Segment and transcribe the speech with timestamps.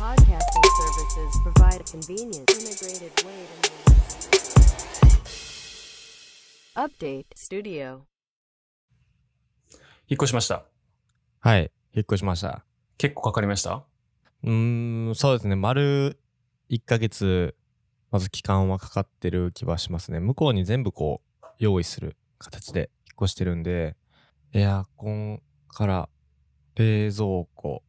[0.00, 3.70] podcasting services provide a convenient, integrated way to
[6.74, 8.06] Update Studio.
[10.08, 10.64] 引っ越しました。
[11.40, 12.64] はい、引っ越しました。
[12.96, 13.84] 結構かかりました？
[14.44, 15.54] うーん、そうですね。
[15.54, 16.18] 丸
[16.70, 17.54] 1ヶ月、
[18.10, 20.20] まず期間はかかってる気はしますね。
[20.20, 23.98] 向こうに全部こう、用意する形で引っ越してるんで、
[24.54, 26.08] エアコンから
[26.76, 27.82] 冷蔵庫、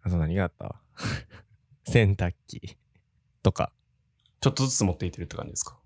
[0.00, 0.80] あと何があった？
[1.86, 2.76] 洗濯機
[3.42, 3.72] とか。
[4.40, 5.78] ちょっとずつ持っていってるって感じですか？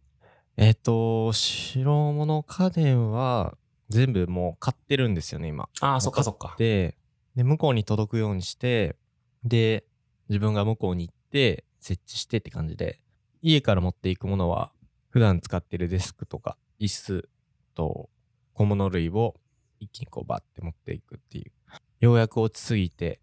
[0.57, 3.57] えっ、と、白物家電は
[3.89, 5.69] 全部もう買ってるんですよね、今。
[5.81, 6.57] ああ、そっかそっか。
[6.59, 6.97] で、
[7.37, 8.97] で、向こうに届くようにして、
[9.45, 9.85] で、
[10.29, 13.01] 自分が向こうに行って、設置してって感じで、
[13.41, 14.73] 家から持っていくものは、
[15.11, 17.29] 普段使ってるデスクとか、椅子
[17.75, 18.11] と
[18.53, 19.37] 小物類を
[19.79, 21.53] 一気にこうバッて持っていくっていう。
[22.01, 23.21] ようやく落ち着いて、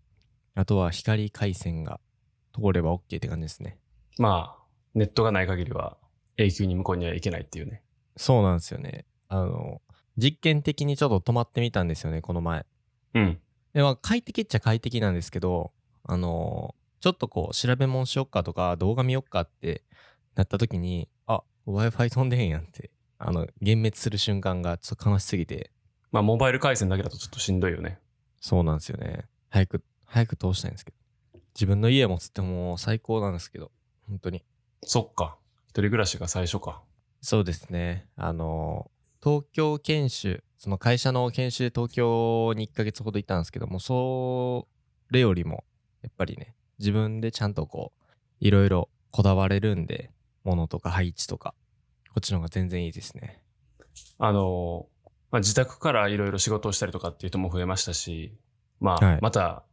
[0.55, 1.99] あとは光回線が
[2.53, 3.77] 通れば OK って感じですね。
[4.17, 5.97] まあ、ネットがない限りは
[6.37, 7.83] 永久に向こうには行けないっていうね。
[8.17, 9.05] そうなんですよね。
[9.27, 9.81] あの、
[10.17, 12.65] 実験的にちょっと止まってみたんですよね、この前。
[13.13, 13.39] うん。
[13.73, 15.71] でまあ快適っちゃ快適なんですけど、
[16.03, 19.83] あのーちょっとこう調べ物しよっかとか動画見よっかって
[20.33, 25.69] なった時に、あ、Wi-Fi 飛んでへんやんって、あの、幻滅する瞬間がちょっと悲しすぎて、
[26.11, 27.99] まあ、モバイル回線だけだとちょっとしんどいよね。
[28.41, 29.25] そうなんですよね。
[29.51, 30.97] 早く、早く通したいんですけど。
[31.55, 33.71] 自分の家持つってもう最高なんですけど、
[34.07, 34.43] 本当に。
[34.83, 35.37] そっか。
[35.67, 36.83] 一人暮らしが最初か。
[37.21, 38.07] そうですね。
[38.15, 44.67] あのー東京研修、その会社の研修で東京に1ヶ月ほどいたんですけども、そ
[45.09, 45.63] れよりも、
[46.03, 50.11] やっぱりね、自分でちゃんとこう、いろいろこだわれるんで、
[50.43, 51.55] 物とか配置とか、
[52.09, 53.41] こっちの方が全然いいですね。
[54.19, 54.85] あの、
[55.31, 58.37] まあ、自宅からいろいろ仕事をしたりとかっていう人も増えましたし、
[58.79, 59.63] まあ、はいまた、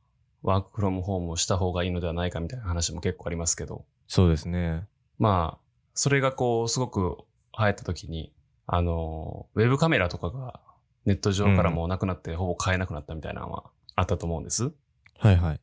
[0.42, 4.86] ワークフロムホームをした方がいいのではないかみたいな話も結構ありますけど、そうですね。
[5.18, 5.60] まあ、
[5.94, 7.18] それがこう、すごく
[7.58, 8.32] 流行った時に、
[8.66, 10.60] あの、ウェブカメラとかが
[11.04, 13.64] ネット上からもうなくなって、ほぼ買えなくなったみたいなのは
[13.94, 14.72] あったと思うんです。
[15.18, 15.60] はいはい。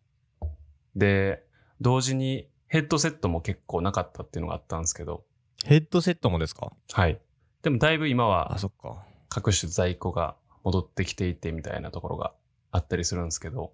[0.96, 1.44] で、
[1.82, 5.26] 同時にヘッドセットも結構なかったっていうのがあったんですけど、
[5.66, 6.72] ヘッドセットもですか？
[6.92, 7.20] はい。
[7.64, 9.04] でもだいぶ今はあ、そっか。
[9.28, 12.34] 各種在庫が戻ってきていてみたいなところが
[12.72, 13.74] あったりするんですけど、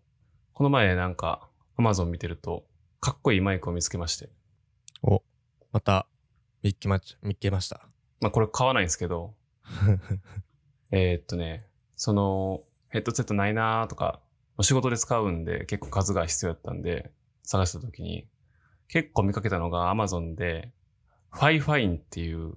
[0.55, 2.63] この前なんか Amazon 見てると、
[3.01, 4.29] かっこいいマイクを見つけまして、
[5.03, 5.21] お、
[5.73, 6.07] また、
[6.63, 7.89] 見っけまち、見っけました。
[8.21, 9.35] まあこれ買わないんですけど、
[10.91, 11.67] えーっとね、
[11.97, 14.21] そのヘッドセットないなーとか、
[14.61, 17.11] 仕事で使うんで結構数が必要だったんで、
[17.43, 18.25] 探した時に、
[18.87, 20.71] 結構見かけたのが Amazon で、
[21.31, 22.53] FIFINE っていう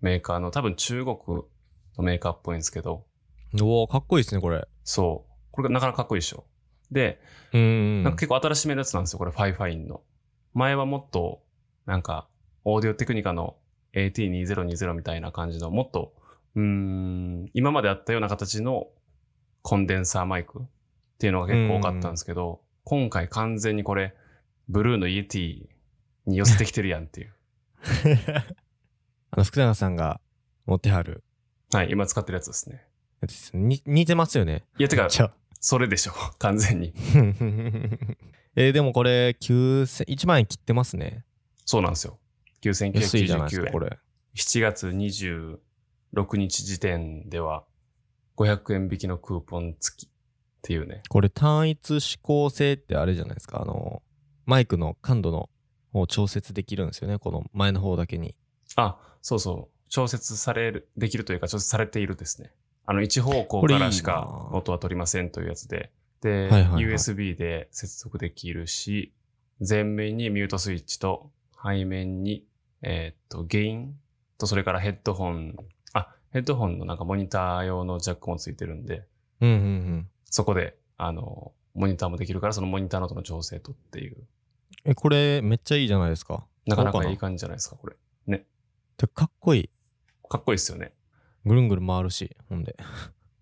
[0.00, 1.16] メーカーの多分中国
[1.98, 3.04] のメーカーっぽいんですけど、
[3.60, 4.66] おおかっこいいですね、これ。
[4.84, 5.32] そう。
[5.50, 6.46] これがなかなかかっこいいでしょ。
[6.92, 7.20] で、
[7.52, 8.02] うーん。
[8.04, 10.02] なんか結構新しめのやつなんですよ、これ、 FIFINE の。
[10.54, 11.42] 前はもっと、
[11.86, 12.28] なんか、
[12.64, 13.56] オーディオテクニカの
[13.94, 16.14] AT2020 みたいな感じの、もっと、
[16.54, 18.88] うーん、今まであったような形の
[19.62, 20.62] コンデンサーマイクっ
[21.18, 24.14] ていうのが結構多かったんですけど、今回完全にこれ、
[24.68, 25.68] ブルーの ET
[26.26, 27.32] に寄せてきてるやんっていう。
[29.30, 30.20] あの、福永さんが
[30.66, 31.24] 持ってはる
[31.72, 32.86] はい、今使ってるやつですね。
[33.86, 34.62] 似てますよね。
[34.78, 35.08] いや、てか、
[35.64, 36.92] それでしょ、 完全に。
[38.56, 41.24] えーでもこれ、9000、1万円切ってますね。
[41.64, 42.18] そうなんですよ。
[42.62, 42.92] 安い
[43.26, 43.78] じゃないです9999か、円こ。
[43.78, 43.98] れ。
[44.36, 47.64] 7月26日時点では
[48.36, 50.10] 500円引きのクーポン付きっ
[50.62, 51.02] ていうね。
[51.08, 53.62] これ、単一指向性ってあれじゃないですか。
[53.62, 54.02] あの、
[54.46, 55.48] マイクの感度の
[55.92, 57.18] 方を調節できるんですよね。
[57.18, 58.34] この前の方だけに。
[58.76, 59.88] あ、そうそう。
[59.88, 62.52] 調節される、できるというか調節されているですね。
[62.84, 65.90] あの、一方向からしか音は取りませんというやつで。
[66.20, 69.12] で、はいはいはい USB で接続できるし、
[69.66, 71.30] 前面にミュートスイッチと
[71.62, 72.44] 背面に、
[72.82, 73.94] えーっと、ゲイン
[74.38, 75.56] とそれからヘッドホン、
[75.92, 79.04] あ、ヘッドホンのなんかモニター用のジャックもついてるんで、
[79.40, 80.08] うんうんうん。
[80.24, 84.16] そこで、あの、モニターもできるから、そのモニターの音の調整とっていう、
[84.84, 86.46] え、これ、めっちゃいいじゃないですか。
[86.66, 87.96] なかなかいい感じじゃないですか、これ。
[88.26, 88.44] ね。
[88.96, 89.70] てかっこいい。
[90.28, 90.92] かっこいいですよね。
[91.44, 92.76] ぐるんぐる回るし、ほんで。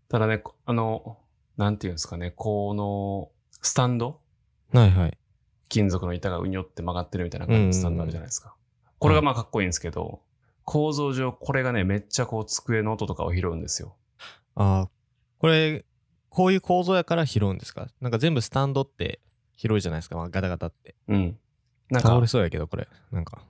[0.08, 1.18] ただね、こあの、
[1.56, 3.30] なんていうんですかね、この、
[3.62, 4.20] スタンド？
[4.72, 5.18] はいはい。
[5.68, 8.54] 金属の板がうにょって曲がってるみたいな感じのスタンドあるじゃないですか。
[8.98, 10.20] これがまあかっこいいんですけど、
[10.64, 13.96] 構造上これがね、めっちゃこう机の音とかを拾うんですよ。
[14.54, 14.90] ああ、
[15.38, 15.84] これ、
[16.28, 17.88] こういう構造やから拾うんですか？
[18.00, 19.20] なんか全部スタンドって
[19.52, 20.16] 広いじゃないですか。
[20.16, 20.94] まあガタガタって。
[21.08, 21.38] うん。
[21.90, 22.88] なんか倒れ、そうやけど、これ。
[23.10, 23.42] なんか。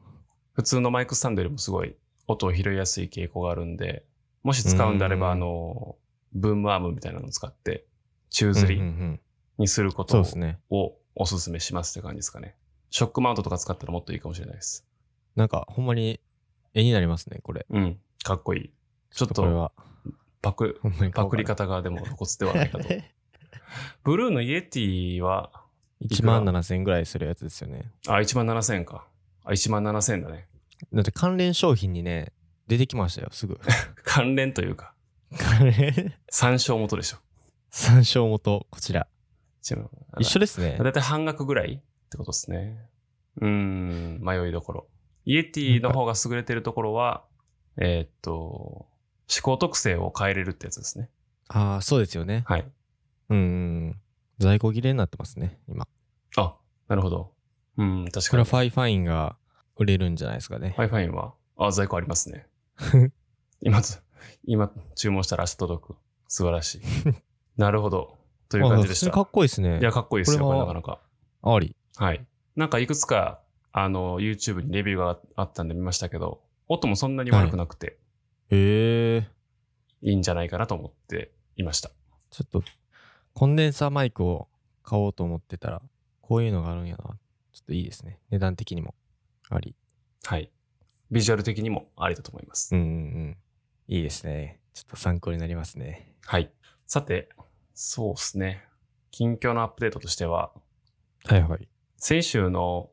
[0.52, 1.94] 普通のマイクスタンドよりもすごい
[2.26, 4.04] 音を拾いやすい傾向があるんで、
[4.42, 5.96] もし使うんであれば、うんあの、
[6.32, 7.86] ブームアームみたいなのを使って、
[8.30, 9.18] 宙吊り
[9.58, 10.58] にすることをそうですね。
[10.70, 12.56] おすすめしますって感じですかね。
[12.90, 14.86] ショックマウントとか使ったらもっといいかもしれないです。
[15.36, 16.20] なんか、ほんまに
[16.74, 17.66] 絵になりますね、これ。
[17.70, 17.98] うん。
[18.22, 18.70] かっこいい。
[19.12, 19.72] ちょっとこれは、
[20.42, 20.80] パク、
[21.14, 22.88] パクり方がでも露骨ではないかと。
[24.04, 25.50] ブルーのイエティは、
[26.02, 27.90] 1万7000円ぐらいするやつですよね。
[28.06, 29.06] あ、1万7000円か。
[29.44, 30.48] あ、1万7000円だね。
[30.92, 32.32] だって関連商品にね、
[32.70, 33.58] 出てきましたよ、すぐ。
[34.04, 34.94] 関連というか、
[35.36, 36.14] 関連？
[36.30, 37.18] 参照元でしょ。
[37.70, 39.08] 参照元、こちら。
[40.20, 40.78] 一緒ですね。
[40.78, 42.78] だいたい半額ぐらいってことですね。
[43.40, 44.88] うーん、迷いどころ。
[45.24, 47.24] イエティの方が優れてるところは、
[47.76, 48.88] えーっと、思
[49.42, 51.10] 考特性を変えれるってやつですね。
[51.48, 52.44] ああ、そうですよね。
[52.46, 52.72] はい。
[53.30, 53.40] うんう
[53.90, 54.00] ん。
[54.38, 55.88] 在庫切れになってますね、今。
[56.36, 56.56] あ、
[56.86, 57.34] なるほど。
[57.76, 58.28] うん、確かに。
[58.28, 59.36] これは FIFINE が
[59.76, 60.74] 売れるんじゃないですかね。
[60.76, 62.46] ファイファインは、あ、在庫ありますね。
[63.60, 64.02] 今つ、
[64.44, 65.96] 今注文したら明日届く。
[66.28, 66.80] 素晴らしい。
[67.56, 68.18] なるほど。
[68.48, 69.10] という感じでした。
[69.10, 69.80] かっこいいですね。
[69.80, 71.00] いや、かっこいいですよ、ここれなかなか。
[71.42, 71.76] あり。
[71.96, 72.26] はい。
[72.56, 73.40] なんかいくつか、
[73.72, 77.98] あの、YouTube にレビューがあったんで見ましたけど、音もそんなに悪くなくて、
[78.50, 79.28] へえ。
[80.02, 81.90] いいんじゃないかなと思っていました。
[82.30, 82.62] ちょっと、
[83.34, 84.48] コンデンサーマイクを
[84.82, 85.82] 買おうと思ってたら、
[86.20, 87.04] こういうのがあるんやな。
[87.52, 88.18] ちょっといいですね。
[88.30, 88.94] 値段的にも。
[89.48, 89.74] あり。
[90.24, 90.50] はい。
[91.10, 92.74] ビジュアル的にもありだと思います。
[92.74, 92.90] うんうんう
[93.30, 93.36] ん。
[93.88, 94.60] いいですね。
[94.74, 96.14] ちょっと参考になりますね。
[96.24, 96.52] はい。
[96.86, 97.28] さて、
[97.74, 98.64] そうですね。
[99.10, 100.52] 近況のアップデートとしては、
[101.24, 101.68] はいはい。
[101.96, 102.90] 先週の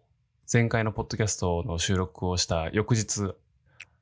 [0.51, 3.35] 前回のポッドキャストの収録をした翌日、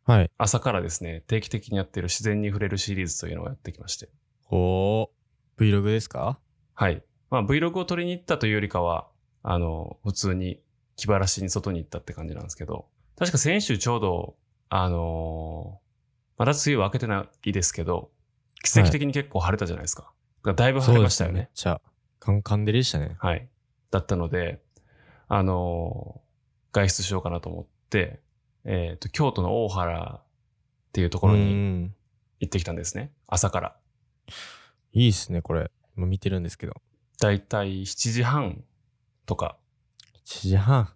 [0.05, 0.31] はい。
[0.37, 4.09] 朝からですね、定期的にやってる自然に触れるシリーズというのをやってきまして。
[4.49, 5.09] おー。
[5.57, 6.39] Vlog ですか？
[6.73, 7.03] はい。
[7.29, 9.07] まあ Vlog を撮りに行ったというよりかは、
[9.41, 10.61] あの、普通に
[10.95, 14.35] 気晴らしに外に行ったって感じなんですけど、確か先週ちょうど、
[14.69, 15.85] あのー
[16.37, 18.11] まだ梅雨は明けてないですけど、
[18.61, 20.11] 奇跡的に結構晴れたじゃないですか。
[20.43, 21.47] だいぶ晴れましたよねめっ。
[21.53, 21.79] ちゃ、
[22.19, 23.15] カンカン照りでしたね。
[23.19, 23.47] はい。
[23.89, 24.61] だったので、
[25.29, 26.25] あのー
[26.73, 28.19] 外出しようかなと思って、
[28.65, 30.23] えっ、と、京都の大原っ
[30.91, 31.95] ていうところうにん。
[32.41, 33.13] 行ってきたんですね。
[33.27, 33.77] 朝から。
[34.91, 35.71] いいっすね、これ。
[35.95, 36.73] 今見てるんですけど。
[37.21, 38.65] だいたい7時半
[39.25, 39.57] とか
[40.25, 40.89] 1時半。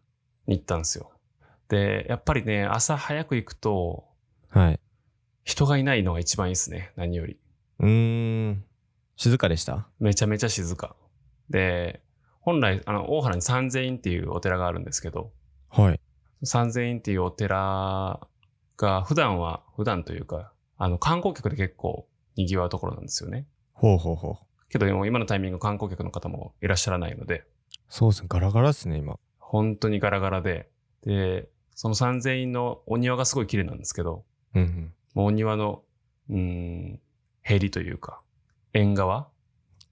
[0.48, 1.12] に行ったんですよ。
[1.69, 4.06] で、やっぱりね、朝早く行くと、
[4.50, 4.80] はい。
[5.44, 6.92] 人がいないのが一番いいですね。
[6.95, 7.39] 何より。
[7.80, 8.66] うーん。
[9.16, 9.88] 静かでした？
[10.00, 10.95] めちゃめちゃ静か。
[11.50, 12.01] で、
[12.42, 15.31] 本来、あの、大原に三千院っていうお寺があるんですけど、
[15.69, 16.00] はい。
[16.44, 18.19] 三千院っていうお寺
[18.77, 23.45] が普段は、普段というか、あの、観光客で結構賑わうところなんですよね。
[23.74, 24.69] ほうほうほう。
[24.69, 27.44] けど今のタイミング観光客の方もいらっしゃらないので、
[27.89, 29.18] そうですね、ガラガラっすね、今。
[29.39, 30.69] 本当にガラガラで、
[31.04, 31.50] で、
[31.81, 34.94] その三千院のお庭がすごい綺麗なんですけど、うんうん。
[35.14, 35.81] もうお庭の、
[36.30, 37.00] うーん、
[37.42, 38.22] へりというか、
[38.74, 39.30] 縁側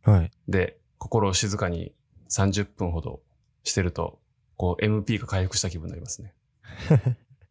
[0.04, 0.31] はい。
[0.50, 1.94] で心を静かに
[2.30, 3.22] 30分ほど
[3.63, 4.19] してると、
[4.57, 6.34] こう MP が回復した気分になりますね。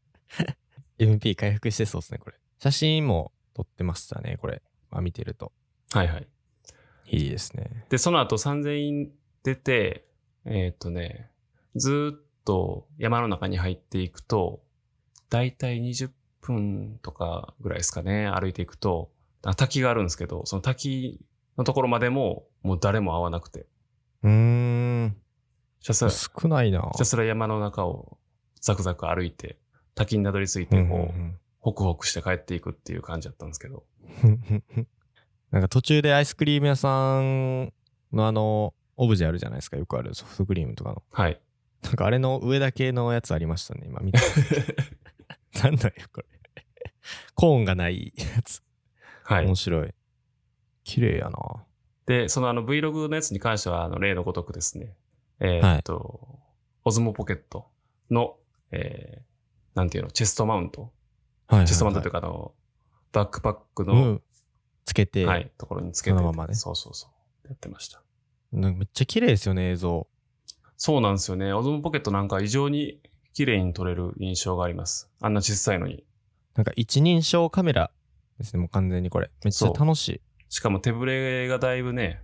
[1.00, 2.36] MP 回復してそうですね、これ。
[2.58, 4.60] 写真も撮ってましたね、これ。
[4.90, 5.50] まあ見てると。
[5.92, 6.28] はいはい。
[7.06, 7.86] いいですね。
[7.88, 9.10] で、その後3000院
[9.42, 10.04] 出て、
[10.44, 11.30] えーっとね、
[11.74, 14.62] ずーっと山の中に入っていくと、
[15.28, 16.10] だいたい20
[16.40, 19.10] 分とかぐらいですかね、歩いていくと、
[19.44, 21.20] あ滝があるんですけど、その滝
[21.58, 23.66] のところまでも、もう誰も会わなくて、
[24.22, 25.16] うーん。
[25.80, 28.18] ひたすら、ひ少ないなたすら山の中を
[28.60, 29.58] ザクザク歩いて、
[29.94, 33.82] 滝にたどり着いて、うんこう、うんホクホクして帰っていくっていう感じだったんですけど。
[34.22, 34.42] う ん
[35.50, 37.72] なんか途中でアイスクリーム屋さん
[38.12, 39.76] のあの、オブジェあるじゃないですか。
[39.76, 41.02] よくあるソフトクリームとかの。
[41.10, 41.40] はい。
[41.86, 44.18] なんかあれの上だけのやつありましたね、今見て。
[45.62, 46.26] なんだよ、これ。
[47.34, 48.62] コーンがないやつ。
[49.24, 49.54] はい面。
[49.54, 49.94] 白い。
[50.82, 51.64] 綺麗やな。
[52.06, 54.96] で、そのあの Vlog のやつに関しては、あの、例のごとくですね。
[55.38, 56.40] えーっと、
[56.84, 57.68] オズモポケット
[58.10, 58.36] の、
[58.72, 60.82] えー、なんていうの、チェストマウント？
[60.82, 61.66] はいはい、はい。
[61.66, 62.54] チェストマウントというか、あの、
[63.12, 64.22] バックパックの、うん。
[64.84, 66.16] つけて、はい、ところにつけて。
[66.16, 67.08] そのままねそうそうそ
[67.44, 67.48] う。
[67.48, 68.02] やってました。
[68.52, 70.08] めっちゃ綺麗ですよね、映像。
[70.76, 71.52] そうなんですよね。
[71.52, 73.00] オズモポケットなんか異常に
[73.32, 75.10] 綺麗に撮れる印象があります。
[75.20, 76.04] あんな小さいのに。
[76.54, 77.90] なんか一人称カメラ
[78.38, 79.30] ですね、もう完全にこれ。
[79.44, 80.20] めっちゃ楽しい。
[80.48, 82.22] しかも手ぶれがだいぶね、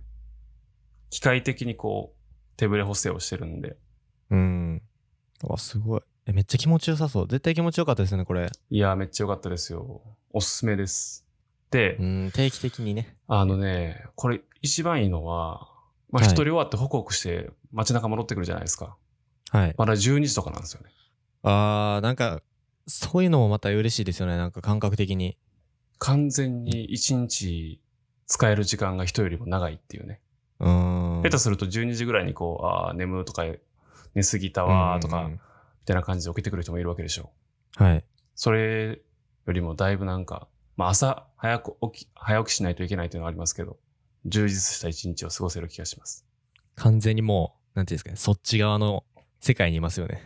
[1.09, 3.77] 機械的にこう、手ぶれ補正をしてるんで。
[4.29, 4.81] うん。
[5.43, 6.01] うわ、すごい。
[6.25, 7.27] え、めっちゃ気持ちよさそう。
[7.27, 8.49] 絶対気持ちよかったですよね、これ。
[8.69, 10.01] いやー、めっちゃ良かったですよ。
[10.31, 11.27] おすすめです。
[11.69, 13.17] で、うん、定期的にね。
[13.27, 15.72] あのね、これ一番いいのは、
[16.13, 18.95] まあはい一人終わってホクホクして街中戻ってくるじゃないですか。
[19.49, 19.75] はい。
[19.77, 20.91] まだ12時とかなんですよね。
[21.41, 22.41] あー、なんか、
[22.87, 25.37] そういうのもまた嬉しいですよね、なんか感覚的に。
[25.97, 27.81] 完全に1日
[28.27, 30.21] 使える時間が人よりも長いっていうね。
[30.59, 31.21] うーん。
[31.23, 33.45] 下手すると12時ぐらいにこう、ああ、眠とか
[34.13, 35.39] 寝すぎたわーとか、みうんうん
[35.85, 37.31] たいな感じで起きてくる人もいるわけでしょ。
[37.75, 38.05] はい。
[38.35, 39.01] それ
[39.45, 43.77] よりもだいぶなんか、まあ朝早く起き、早起きしないといけないというのはありますけど、
[44.25, 46.25] 充実した一日を過ごせる気がします。
[46.75, 49.03] 完全にもう、なんていうんですかね、そっち側の
[49.39, 50.21] 世界にいますよね。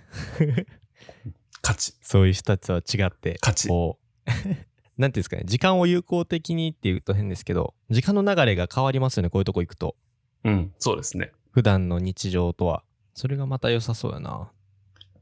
[1.63, 1.93] 勝ち。
[2.01, 4.29] そういう人たちとは違って、勝ちこう、
[4.97, 9.95] なんていうんですかね、時間を有効的にって言うと変ですけど、時間の流れが変わりますよね、こういうとこ行くと。
[10.43, 11.31] うん、そうですね。
[11.51, 12.83] 普段の日常とは。
[13.13, 14.51] それがまた良さそうやな。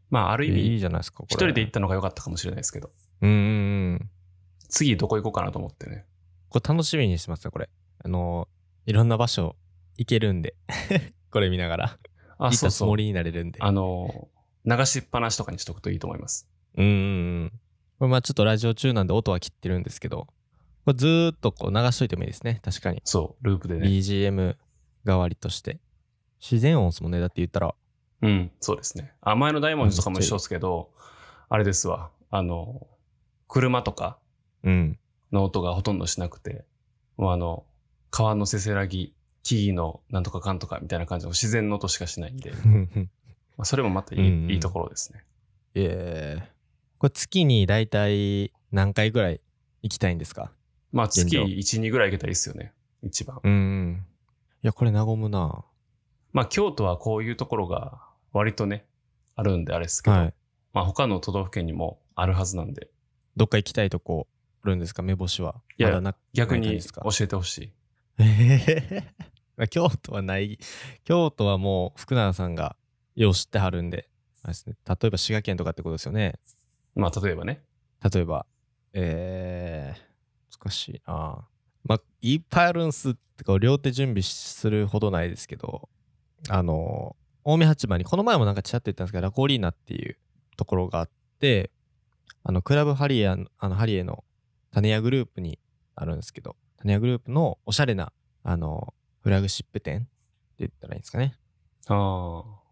[0.09, 1.23] まあある意いい味、じゃないですか。
[1.27, 2.91] 一人で行ったのが良かったかもしれないですけど、
[3.21, 4.09] うんうんうん。
[4.67, 6.05] 次どこ行こうかなと思ってね。
[6.49, 7.69] これ楽しみにしてますよ、これ。
[8.03, 8.47] あの、
[8.85, 9.55] いろんな場所
[9.97, 10.55] 行けるんで。
[11.31, 11.99] これ見ながら。
[12.37, 12.69] あ、そうそう。
[12.69, 13.59] たつもりになれるんで。
[13.61, 14.29] あの、
[14.65, 16.49] 流しっぱなしとかにしとくといいと思います。
[16.77, 17.51] うんうんうん。
[17.99, 20.27] これまあちょっとラジオ中なんで音は切ってるんですけど、
[20.85, 22.59] これずーっとこう流しといてもいいですね。
[22.63, 23.01] 確かに。
[23.03, 23.87] そう、ループでね。
[23.87, 24.55] BGM
[25.03, 25.79] 代わりとして。
[26.41, 27.19] 自然音ですもんね。
[27.19, 27.73] だって言ったら。
[28.21, 29.13] うん、そうですね。
[29.21, 30.91] あ、前の大文字とかも一緒ですけど、
[31.49, 32.11] あれですわ。
[32.29, 32.87] あの、
[33.47, 34.19] 車とか
[34.63, 34.99] うん。
[35.31, 36.65] の音がほとんどしなくて、
[37.17, 37.65] もうあの、
[38.15, 42.53] 川のせせらぎ、木々のなんとかかんとかみたいな感じの自然の音しかしないんで、
[43.57, 45.25] まあ、それもまたいい,、うんうんいいところですね。
[45.73, 46.49] ええ
[46.97, 49.41] これ月に大体何回ぐらい
[49.81, 50.49] 行きたいんですか？
[50.93, 52.71] まあ月現状1、2ぐらい行けたらいいですよね。
[53.03, 53.41] 一番。
[53.43, 54.05] うんうん。
[54.63, 55.65] いや、これ和むな
[56.31, 57.99] まあ京都はこういうところが
[58.31, 58.85] 割とね、
[59.35, 60.33] あるんであれですけど、はい。
[60.71, 62.87] まあ他の都道府県にもあるはずなんで、
[63.35, 64.27] どっか行きたいとこ
[64.63, 65.01] あるんですか？
[65.03, 65.55] 目星は。
[65.77, 67.71] いやまだな逆に教えてほしい。
[68.19, 69.03] え
[69.57, 70.59] え京都はない。
[71.03, 72.75] 京都はもう福永さんが
[73.15, 74.09] よう知ってはるんで、
[74.43, 76.39] あれですね、例えば滋賀県とかってことですよね。
[76.95, 77.63] まあ例えばね。
[78.13, 78.45] 例えば、
[78.93, 81.47] えー、難しいな
[81.83, 85.89] まあ、いっぱいあるんすってか、両手準備するほどないですけど、
[86.49, 90.17] あの、近江八幡に、この前もなんかちらっと言ったんですけど、ラコーリーナっていう
[90.57, 91.71] ところがあって、
[92.43, 94.23] あの、クラブハリエ、あの、ハリエの
[94.71, 95.59] 種屋グループに
[95.95, 96.55] あるんですけど、
[96.85, 98.13] 種屋グループのおしゃれな、
[98.43, 100.07] あの、フラグシップ店って
[100.59, 101.35] 言ったらいいんですかね。
[101.87, 101.97] ああ、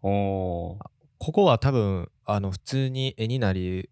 [0.02, 0.84] おー
[1.18, 3.90] ここは多分、あの、普通に絵になり、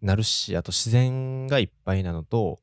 [0.00, 2.60] なるし、あと自然がいっぱいなのと、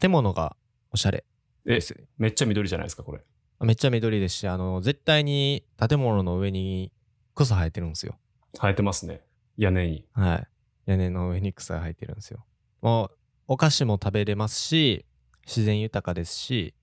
[0.00, 0.56] 建物が
[0.92, 1.24] おしゃれ
[1.66, 1.96] えで、す。
[2.18, 3.22] めっちゃ緑じゃないですか、これ。
[3.60, 6.92] めっちゃ緑ですし、あの、絶対に建物の上に
[7.34, 8.18] 草生えてるんですよ。
[8.56, 9.22] 生えてますね。
[9.56, 10.06] 屋根に。
[10.12, 10.48] はい。
[10.86, 12.44] 屋根の上に草が生えてるんですよ。
[12.82, 13.10] もう、
[13.48, 15.04] お菓子も食べれますし、
[15.46, 16.74] 自然豊かですし、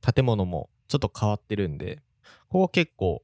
[0.00, 2.02] 建物もちょっと変わってるんで、
[2.48, 3.22] ここ結構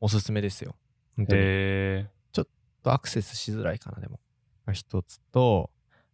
[0.00, 0.76] おすすめですよ。
[1.16, 1.42] 本当に。
[1.42, 1.44] へ
[2.10, 2.14] え。
[2.84, 4.20] とアクセスしづらいかな、でも。
[4.66, 5.70] が一つと、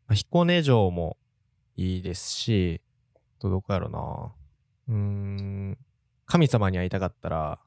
[0.07, 1.19] まあ彦根城も
[1.77, 2.81] いいですし、
[3.41, 4.33] どこやろな。
[4.89, 5.79] うーん、
[6.25, 7.61] 神様に会いたかったら、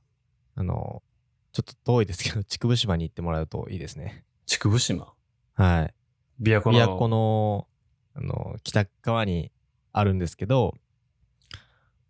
[0.56, 1.04] あの、
[1.52, 4.26] ちょっと遠いですけど、 竹生島に行ってもらうといいですね。
[4.48, 5.14] 竹生島？
[5.54, 5.94] はい。
[6.42, 6.80] 琵琶湖の。
[6.80, 7.68] 琵琶湖の、
[8.16, 9.52] あの、北側に
[9.94, 10.74] あるんですけど、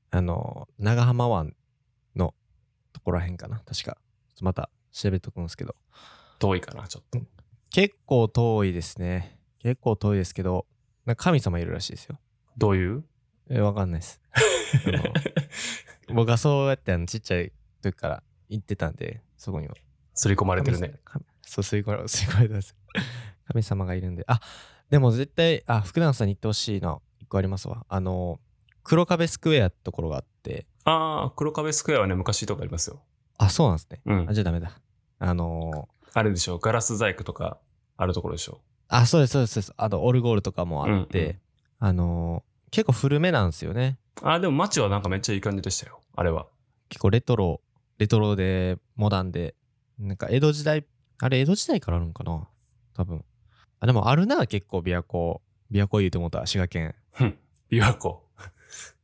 [0.10, 1.56] あの、長浜湾
[2.16, 2.34] の
[2.94, 3.98] ところらへんかな、確か。
[4.42, 5.76] また調べとくんですけど。
[6.40, 7.20] 遠いかな、ちょっと。
[7.70, 9.40] 結構遠いですね。
[9.60, 10.66] 結構遠いですけど、
[11.06, 12.20] なんか神様いるらしいですよ。
[12.58, 13.04] どういう？
[13.50, 14.22] え、わかんないです。
[16.14, 19.76] 僕はそうやってあのちっちゃい時から行ってたんで、そこには。
[20.14, 21.00] 刷り込まれてるね。
[21.42, 22.76] そう、吸い込まれ、 吸い込まれてます。
[23.48, 24.24] 神様がいるんで。
[24.28, 24.40] あ、
[24.90, 27.00] でも絶対、あ、福永さんに行ってほしいな。
[27.34, 27.86] 一個ありますわ。
[27.90, 28.40] あの、
[28.84, 33.02] 黒壁スクエアってところがあって、ああ、黒壁スクエアはね、昔とかありますよ。
[33.38, 34.02] あ、そうなんですね。
[34.06, 34.34] うんあ、。
[34.34, 34.80] じゃあダメだ。
[35.20, 37.58] あのあれでしょ、ガラス細工とか
[37.98, 38.62] あるところでしょ。
[38.90, 39.74] あ、そうです、そうですそうです。
[39.78, 41.40] あと、オルゴールとかもあって、うんうん
[41.80, 44.00] あの結構古めなんですよね。
[44.22, 46.00] ああ、でも街はなんかめっちゃいい感じでしたよ。
[46.16, 46.48] あれは。
[46.90, 47.62] 結構レトロ、
[48.00, 49.54] レトロで、モダンで、
[50.00, 50.86] なんか江戸時代、
[51.20, 52.48] あれ江戸時代からあるんかな
[52.96, 53.24] 多分。
[53.80, 55.42] あ、でもあるな、結構琵琶湖。
[55.72, 56.96] 琵琶湖言うてもうた、滋賀県。
[57.70, 58.24] 琵琶湖。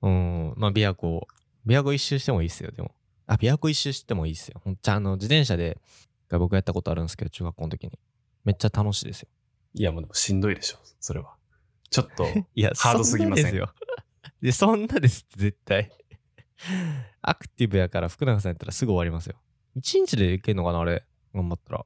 [0.02, 1.28] うん、まあ琵琶湖。
[1.66, 2.96] 琵琶湖一周してもいいっすよ、でも。
[3.28, 4.62] あ、琵琶湖一周してもいいっすよ。
[4.64, 5.78] ほんとあの、自転車で、
[6.30, 8.00] が僕やったことあるんですけど、中学校の時に。
[8.46, 9.30] めっちゃ楽しいですよ。
[9.74, 11.36] いや、もうでもしんどいでしょ、それは。
[11.90, 12.26] ちょっと、
[12.56, 13.46] いや、ハードすぎません？
[13.46, 13.74] そんなですよ。
[14.42, 15.92] で、そんなですって、絶対。
[17.22, 19.36] アクティブやから、福永さんやったらすぐ終わりますよ。
[19.76, 21.04] 一日でいけんのかな、あれ？
[21.34, 21.86] 頑張ったら。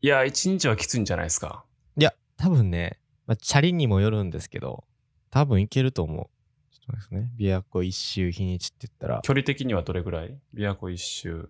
[0.00, 1.64] いや、一日はきついんじゃないですか。
[1.96, 4.84] いや、多分ね、まあ、チャリにもよるんですけど、
[5.32, 6.26] 多分いけると思う。
[6.72, 7.30] ちょっと待ってですね。
[7.38, 10.38] 琵琶湖一周日にちって言ったら、距離的にはどれぐらい？
[10.54, 11.48] 琵琶湖一周。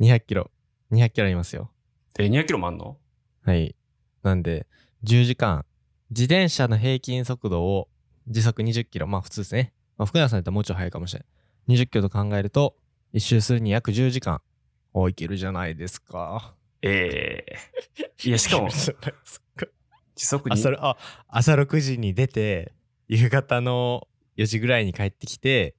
[0.00, 0.50] 200キロ。
[0.92, 1.70] 200キロありますよ。
[2.18, 2.96] え、200キロもあんの？
[3.44, 3.76] はい。
[4.22, 4.66] なんで、
[5.04, 5.64] 10時間。
[6.10, 7.88] 自転車の平均速度を
[8.26, 9.06] 時速20キロ。
[9.06, 9.74] まあ普通ですね。
[9.98, 11.24] まあ、福永さんだったらもうちょい速いかもしれ
[11.68, 11.76] ない。
[11.76, 12.76] 20キロと考えると、
[13.12, 14.40] 一周するに約10時間。
[14.94, 16.54] おいけるじゃないですか。
[16.80, 17.56] ええ
[18.24, 19.10] いや、しかも、 そっか
[20.14, 20.56] 時速に？
[21.28, 22.72] 朝6時に出て
[23.08, 25.74] 夕方の4時ぐらいに帰ってきて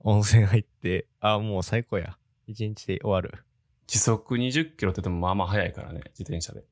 [0.00, 2.16] 温泉入ってあもう最高や。
[2.46, 3.44] 一日で終わる。
[3.86, 6.64] 時速20キロってでもまあまあ速いからね、自転車で。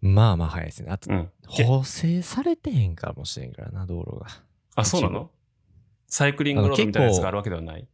[0.00, 0.90] まあまあ早いですね。
[0.90, 1.30] あと、うん。
[1.48, 4.26] 補正されてへんかもしれんからな道路が。
[4.74, 5.30] あ、そうなの？
[6.06, 7.86] サイクリングロードみたいなやつがあるわけではない。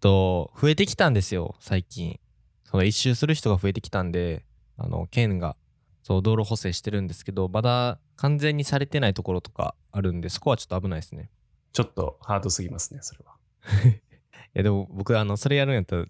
[0.00, 2.20] と増えてきたんですよ最近。
[2.64, 4.44] その一周する人が増えてきたんで
[4.76, 5.56] あの県が
[6.08, 11.28] そう道路補正してるんですけどまだ完全にされてないところとかあるんでそこはちょっと危ないですね。
[11.74, 13.36] ちょっとハードすぎますね、それは。
[13.86, 14.00] い
[14.54, 16.06] やでも僕あのそれやるんやったら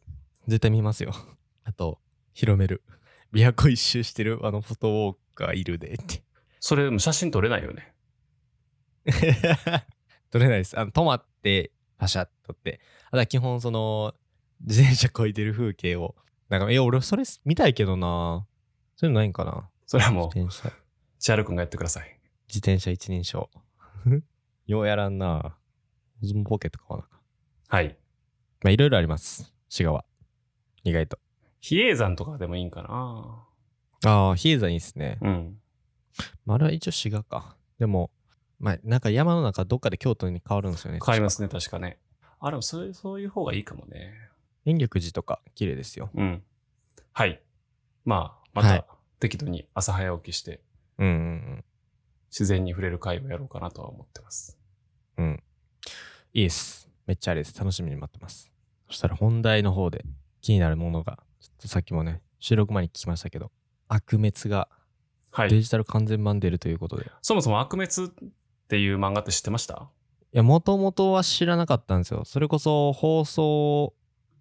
[0.47, 1.13] 絶対見ますよ。
[1.65, 1.99] あと
[2.33, 2.85] 広める。
[3.33, 6.23] 琵琶湖一周してるあのフォトウォーカーいるでって。
[6.61, 7.93] それ、写真撮れないよね。
[10.31, 10.79] 撮れないです。
[10.79, 12.81] あの止まってパシャッと撮って。
[13.09, 14.15] あとは基本その
[14.61, 16.15] 自転車こいでる風景を。
[16.51, 18.47] なんかいや俺それ見たいけどな。
[18.95, 20.73] そういうのないんかなそれはもう、自転車
[21.19, 22.21] チャール君がやってください。
[22.47, 23.49] 自転車一人称
[24.67, 25.57] ようやらんな
[26.23, 27.21] ズムポケット買わなあかん
[27.77, 27.99] はい。
[28.63, 30.05] まあいろいろあります滋賀は
[30.85, 31.19] 意外と
[31.61, 33.47] 比叡山とかでもいいんかな
[34.05, 35.61] ああ比叡山いいっすねうん。
[36.45, 37.57] まあ、あれは一応滋賀か。
[37.79, 38.11] でも、
[38.59, 40.97] まあ、なんか山の中どっかで京都に変わるんですよね。
[40.97, 41.01] ね。
[41.01, 41.99] 買いますね、確かね。
[42.41, 44.13] あ、でもそういう、そういう方がいいかもね。
[44.67, 46.11] 延暦寺とか綺麗ですよ。
[46.15, 46.43] うん。
[47.13, 47.43] はい。
[48.05, 50.61] まあ、まはいた適度に朝早起きして
[50.99, 51.65] うんうん
[52.31, 54.59] 自然に触れる会をやろうかなとは思ってます。
[55.17, 55.25] うん。
[55.25, 55.43] うん。
[56.35, 56.91] いいです。
[57.07, 57.59] めっちゃあれです。
[57.59, 58.51] 楽しみに待ってます。
[58.89, 60.05] そしたら本題の方で
[60.43, 63.51] 気になるものが、ちょっとさっきもね、収録前に聞きましたけど、
[63.89, 64.69] 悪滅が
[65.31, 65.49] はい。
[65.51, 67.07] デジタル完全版出るということで。
[67.07, 68.29] い、そもそも悪滅っ
[68.69, 69.89] ていう漫画って知ってました？
[70.33, 72.25] や、もともとは知らなかったんですよ。
[72.25, 73.95] それこそ放送、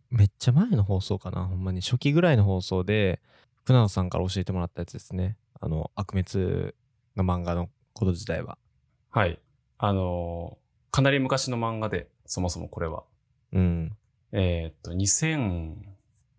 [0.10, 1.46] めっちゃ前の放送かな。
[1.46, 3.22] ほんまに初期ぐらいの放送で、
[3.67, 5.36] 船野さんから教えてもらったやつですね。
[5.60, 6.73] あの、悪滅
[7.17, 8.58] の漫画のこと自体は。
[9.10, 9.39] はい。
[9.77, 13.03] あのーかなり昔の漫画で、そもそもこれは。
[13.51, 13.95] うん。
[14.32, 15.75] えーっと、2000、ウ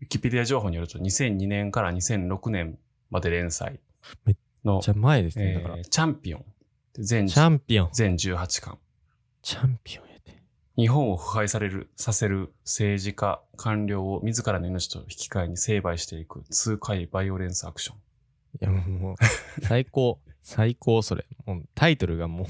[0.04, 2.78] ィキペディア情報によると2002年から2006年
[3.10, 3.78] まで連載
[4.24, 5.54] めっのじゃあ前ですね。
[5.54, 6.44] だからえー、チャンピオン。
[6.94, 7.90] 全チャンピオン。
[7.92, 8.78] 全18巻。
[9.42, 10.07] チャンピオン。
[10.78, 17.96] 日本を腐敗される、させる政治家、官僚を自らの命と引き換えに成敗していく痛快バイオレンスアクション。
[18.60, 19.16] いやもう、
[19.64, 20.20] 最高。
[20.44, 21.26] 最高それ。
[21.46, 22.46] もうタイトルがもう。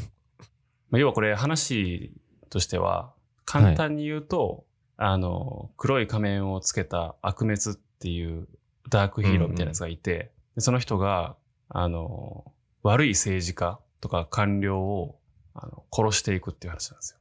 [0.91, 2.13] まあ、要はこれ話
[2.51, 3.15] としては、
[3.47, 4.67] 簡単に言うと、
[4.99, 8.47] あの、黒い仮面をつけた悪滅っていう
[8.91, 11.37] ダークヒーローみたいなやつがいて、でその人が、
[11.71, 15.19] あの、悪い政治家とか官僚を
[15.55, 17.18] あの殺していくっていう話なんですよ。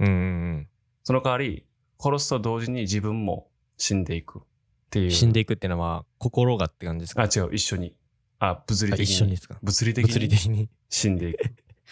[0.00, 0.10] うんう
[0.58, 0.68] ん
[1.04, 1.64] その代わり、
[1.98, 4.42] 殺すと同時に自分も死んでいくっ
[4.90, 5.08] ていうう。
[5.08, 5.10] ん。
[5.12, 7.22] 死んでいくってのは、心がって感じですか？
[7.22, 7.94] あ、違う、一緒に。
[8.38, 9.14] あ、物理あ的に。
[9.14, 9.58] 一緒にですか？
[9.62, 10.68] 物理的物理に的に。
[10.88, 11.38] 死んでいく。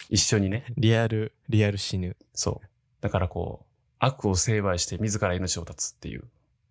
[0.09, 0.65] 一緒にね。
[0.77, 2.15] リアル、リアル死ぬ。
[2.33, 2.67] そう。
[3.01, 3.65] だからこう、
[3.99, 6.23] 悪を成敗して自ら命を絶つっていう、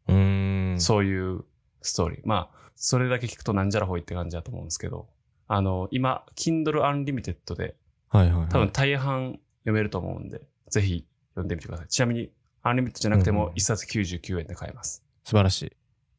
[0.09, 0.81] うーん。
[0.81, 1.45] そういう
[1.83, 2.21] ストーリー。
[2.25, 5.09] まあ、それだけ聞くとなんじゃらほいって感じだと思うんですけど、
[5.47, 7.77] あの、今、Kindle Unlimited で
[8.09, 8.49] はいはい、はい。
[8.49, 11.07] 多分大半読めると思うんで、ぜひ
[11.39, 11.89] 読んでみてください。
[11.89, 12.31] ちなみに、
[12.65, 15.05] Unlimited じゃなくてもうんうん1冊99円で買えます。
[15.25, 15.73] 素晴らしい。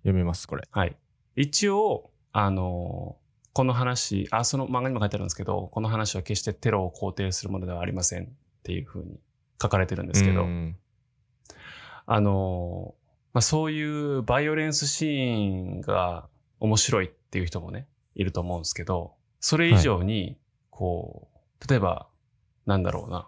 [0.04, 0.68] 読みます、これ。
[0.72, 0.96] はい。
[1.36, 3.18] 一応、あの
[3.54, 8.28] この話、あ、その漫画にも書いてあるんですけど、この話は決してテロを肯定するものではありませんっ
[8.64, 9.20] ていうふうに
[9.62, 10.78] 書かれてるんですけど、うん
[12.06, 12.96] あの
[13.34, 16.28] まあ、そういうバイオレンスシーンが
[16.60, 20.38] 面白いっていう人もね、いると思うんですけど、それ以上に、
[20.70, 21.30] こ
[21.62, 22.08] う、例えば、
[22.66, 23.28] なんだろうな。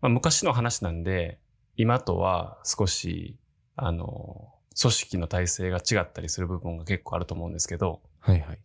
[0.00, 1.38] まあ、昔の話なんで、
[1.76, 3.36] 今とは少し、
[3.76, 8.58] あの組織の体制が違ったりする部分が結構あると思うんですけど、はいはい。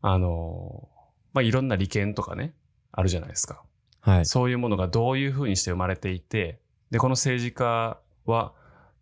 [0.00, 0.88] あの
[1.32, 2.54] まあ、いろんな利権とかね、
[2.92, 3.62] あるじゃないですか。
[4.00, 4.26] はい。
[4.26, 8.52] そういうものがどういうふうにして生まれていて、で、この政治家は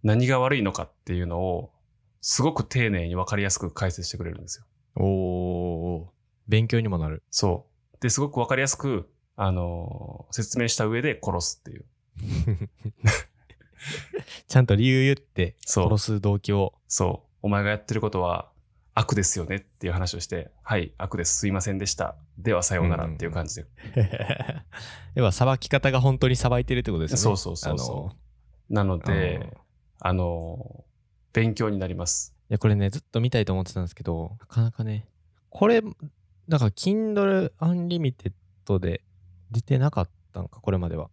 [0.03, 1.73] 何が悪いのかっていうのを、
[2.21, 4.65] すごく丁寧に分かりやすく解説してくれるんですよ。
[5.05, 6.07] おー。
[6.47, 7.23] 勉強にもなる。
[7.31, 7.97] そう。
[8.01, 11.85] で、すごく分かりやすく、あの説明した上で殺すっていう。
[14.47, 16.75] ちゃんと理由言って、そう殺す動機を。
[16.89, 17.29] そう。
[17.43, 18.53] お前がやってることは
[18.95, 21.39] 悪ですよねっていう話をして、はい、悪です。
[21.39, 22.17] すいませんでした。
[22.39, 23.67] ではさようならっていう感じで。
[25.15, 27.23] 要は、裁き方が本当に裁いてるってことですよね。
[27.23, 28.11] そうそうそうそ
[28.71, 29.57] うなので、
[29.99, 30.85] あの
[31.33, 32.35] 勉強になります。
[32.51, 35.07] いや、これね、ずっと見たいと思ってたんですけど、なかなかね、
[35.51, 35.83] これ、
[36.49, 39.03] だから、Kindle Unlimited で
[39.53, 41.11] 出てなかったんか、これまでは。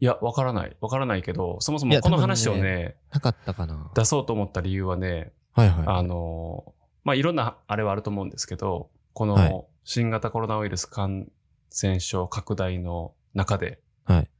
[0.00, 0.76] いや、わからない。
[0.80, 3.90] わからないけど、そもそもこの話をね、なかったかな。
[3.94, 5.84] 出そうと思った理由はね、はいはい。
[5.86, 11.28] あの、まあ、いろんなあれはあると思うんですけど、こはいの新型コロナウイルス感
[11.70, 14.30] 染症拡大の中で、はい。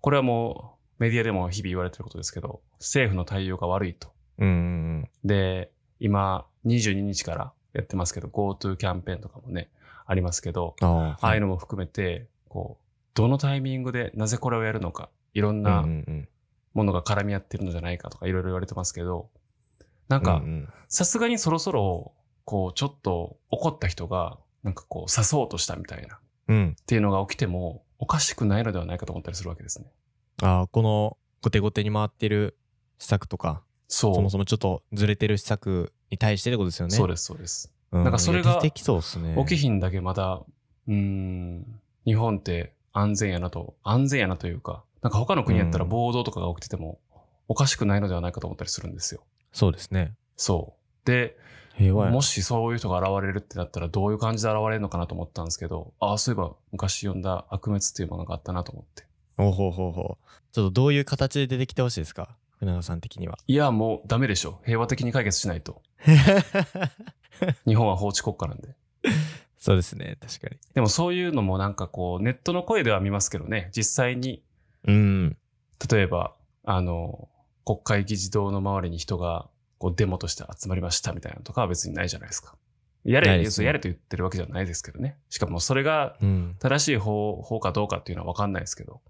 [0.00, 4.12] これはもうメディアでも日々言われてることですけど、政府の対応が悪いと。
[4.38, 9.70] うんうんで、今22日からやってますけど、GoTo キャンペーンとかもね、
[10.06, 10.88] ありますけど、うん。
[10.88, 11.26] ああ。
[11.26, 12.87] ああいうのも含めて、こう、
[13.18, 15.84] どのタイミングでなぜこれをやるのか、いろんうんな。
[16.74, 19.28] ものが絡み合ってるのじゃないかとかいろいろ言われてますけど、
[20.06, 20.40] なんか
[20.86, 22.12] さすがにそろそろ、
[22.44, 26.76] こう、ちょっと怒った人が、なんかこう、刺そうとしたみたいな、っうん。
[26.86, 29.90] ていうのが起きても、おかしくないのではないかと思ったりするわけですね。
[30.40, 32.56] ああ、この後手後手に回ってる
[32.98, 36.94] 施策とか、そもそもちょっとずれてる施策に対してってことですよね。
[36.94, 37.74] そうです、そうです。
[37.90, 38.04] うん。
[38.04, 38.62] なんかそれが。
[38.62, 40.42] 起きひんだけまだ、
[40.86, 46.98] うーん、日本って安全やなと、安全やなというか、なんか他の国やったらうん暴動とかが起きてても、
[47.48, 49.22] おかしくないのではないかと思ったりするんですよ。
[49.52, 50.14] そうですね。
[50.36, 51.06] そう。
[51.06, 51.36] で、
[51.80, 59.04] もしそういう人が現れるってなったらどういう感じで現れるのかなと思ったんですけど、ああ、そういえば昔読んだ悪滅っていうものがあったなと思って。
[59.36, 60.24] ほうほうほうほう。
[60.52, 62.36] ちょっとどういう形で出てきてほしいですか？
[62.58, 63.38] 船野さん的には。
[63.46, 64.60] いや、もうダメでしょ。
[64.66, 65.80] 平和的に解決しないと。
[67.66, 68.74] 日本は法治国家なんで。
[69.58, 70.58] そうですね、確かに。
[70.74, 74.42] でもそういうのもなんかこう、ネットの声では見ますけどね、実際に、
[74.86, 75.36] うん。
[75.90, 77.28] 例えば、あの、
[77.64, 82.54] 国会議事堂の周りに人がこうデモとして集まりましたみたいなのとかは別にないじゃないですか。
[83.04, 85.18] やれ、ねやれと言ってるわけじゃないですけどね。
[85.28, 86.56] しかもそれがうん。
[86.58, 89.00] 正しい方法かどうかっていうのは分かんないですけど。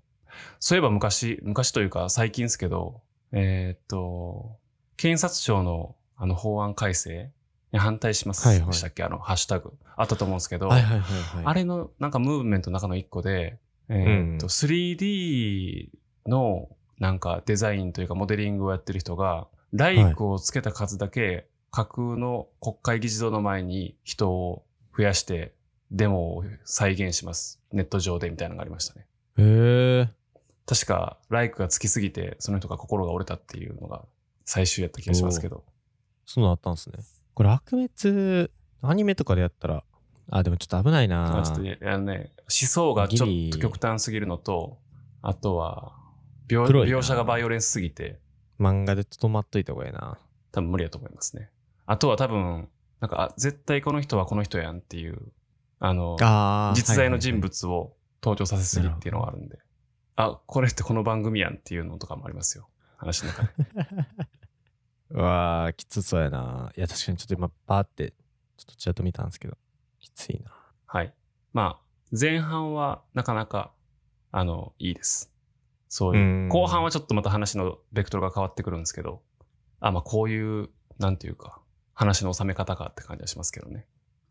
[0.61, 3.01] そういえば昔、昔というか最近ですけど、
[3.33, 4.57] えーっと、
[4.97, 7.38] 検察庁のあの法案改正に
[7.77, 11.45] 反対しますはいはいでしたっけ、あの、ハッシュタグあったと思うんですけど、はいはいはいはい。
[11.45, 15.91] あれのなんかムーブメントの中の一個で、えーっと、うん 3D
[16.27, 24.65] のなんかデザインというかモデリングをやってる人が、ライクをつけた数だけ架空の国会議事堂の前に人を
[24.97, 25.53] 増やして
[25.91, 27.61] デモを再現します。
[27.73, 29.07] ネット上でみたいなのがありましたね。
[29.39, 30.09] へえ。
[30.67, 34.05] 確か、ライクがつきすぎて、その人が心が折れたっていうのが
[34.45, 35.65] 最終やった気がしますけど。
[36.27, 36.99] そんなのあったんですね。
[37.39, 38.51] これ、悪滅、
[38.83, 39.85] アニメとかでやったら、
[40.29, 44.79] あ、でもちょっと危ないなまあちょっとね、あのね、思想がちょっと極端すぎるのと、
[45.23, 45.93] あとは、
[46.49, 48.19] 描描写がバイオレンスすぎて、
[48.59, 50.19] 漫画でとどまっといた方がいいな。
[50.51, 51.53] 多分無理だと思いますね。
[51.87, 55.21] あとは多分、なんか、あ絶対この人はこの人やんっていう、
[55.79, 56.75] あの、ああ。
[56.75, 59.61] 実在の人はい物を登場させすぎっていうのがあるんで、
[60.17, 62.69] あ、これってこの番組やんっていうのとかもありますよ。
[62.97, 63.51] 話の中で。
[65.11, 66.73] うわあ、きつそうやな。
[66.77, 68.13] いや、確かにちょっと今、バーって、
[68.57, 69.57] ちょっとちらっと見たんですけど、
[69.99, 70.53] きついな。
[70.87, 71.15] はい。
[71.53, 71.81] まあ、
[72.19, 73.73] 前半はなかなか、
[74.33, 75.33] あの、いいです。
[75.89, 76.27] そういうう。
[76.47, 79.23] ん後半はちょっとまた話のベクトルが変わってくるんですけど、
[79.81, 80.69] あ、まあこういう、
[80.99, 81.61] なんていうか、
[81.95, 83.87] 話の収め方かって感じはしますけどね。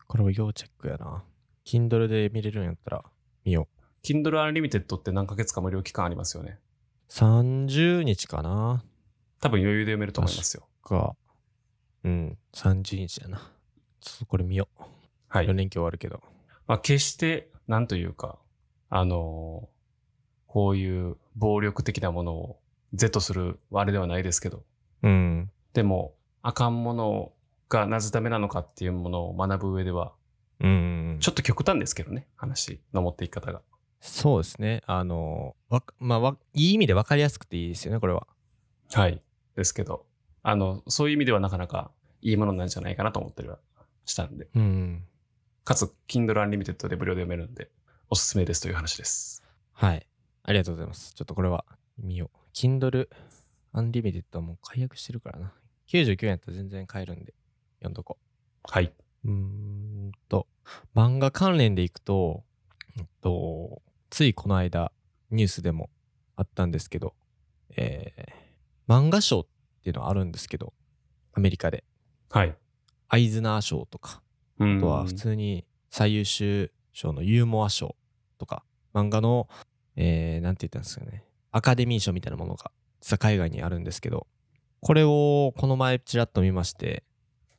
[0.07, 1.23] これも要チェックやな。
[1.65, 3.03] Kindle で見れるんやったら、
[3.43, 3.67] 見よ
[4.03, 6.59] Kindle Unlimited って何ヶ月か無料期間ありますよね。
[7.09, 7.11] う。
[7.11, 8.83] 30日かな
[9.39, 10.67] 多分余裕で読めると思いますよ。
[10.83, 11.15] か。
[12.03, 13.51] うん、30日やな。
[14.01, 14.83] ちょっとこれ見よう。
[15.27, 15.53] はい4。
[15.53, 16.21] 連休終わるけど。
[16.67, 18.39] まあ決して、なんというか、
[18.89, 19.77] あのー
[20.47, 22.59] こういう暴力的なものを
[22.93, 24.63] 是とするあれではないですけど、
[25.03, 25.51] うん。
[25.73, 27.31] でも、あかんもの
[27.69, 30.13] がなぜダメなのかっていうものを学ぶ上では、
[30.61, 31.17] うん。
[31.19, 33.61] ちょっと極端ですけどね、話の持っていき方が。
[33.99, 34.81] そうですね。
[34.87, 38.25] あの、わかまあわ、いい意味で分かりやすくていいですよね、これは。
[38.93, 39.21] はい。
[39.57, 40.05] ですけど、
[40.43, 41.91] あの、そういう意味ではなかなか
[42.21, 43.57] いいものなんじゃないかなと思ったりは
[44.05, 45.03] したんで、うん。
[45.65, 47.69] かつ、Kindle Unlimited で無料で読めるんで、
[48.09, 49.43] おすすめですという話です。
[49.73, 50.07] はい。
[50.43, 51.13] ありがとうございます。
[51.15, 51.65] ちょっとこれは
[51.97, 52.37] 見よう。
[52.53, 53.09] Kindle
[53.73, 55.53] Unlimited はもう解約してるからな。
[55.87, 57.33] 99円やったら全然買えるんで、
[57.79, 58.17] 読んどこ
[58.63, 58.93] はい。
[59.25, 59.31] う。
[59.31, 60.47] んと、
[60.95, 62.43] 漫画関連でいくと、
[62.95, 64.91] えっと、ついこの間、
[65.31, 65.89] ニュースでも
[66.35, 67.15] あったんですけど、
[67.75, 68.46] えー、
[68.87, 69.47] 漫画賞っ
[69.83, 70.73] ていうのはあるんですけど、
[71.33, 71.83] アメリカで。
[72.29, 72.55] はい。
[73.09, 74.21] アイズナー賞とか、
[74.59, 77.95] うんあとは普通に最優秀賞のユーモア賞
[78.37, 79.47] とか、漫画の、
[79.95, 82.71] えー、なんて言ったんですかね、アカデミー賞みたいなものが
[83.01, 84.27] 実は海外にあるんですけど、
[84.81, 87.03] これをこの前ちらっと見まして、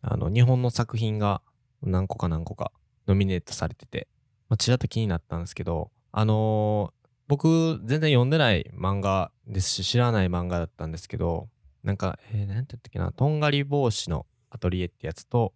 [0.02, 1.42] あの、日本の作品が
[1.82, 2.72] 何個か何個か
[3.06, 4.08] ノミネートされてて、
[4.48, 6.97] まあ、ちらっと気になったんですけど、あのー
[7.28, 11.48] 僕全然読んでない漫画ですし、知らない漫画だったんですけど、
[11.84, 15.52] なんか、えー、なんて言ったっけな、とんがり帽子のアトリエってやつと、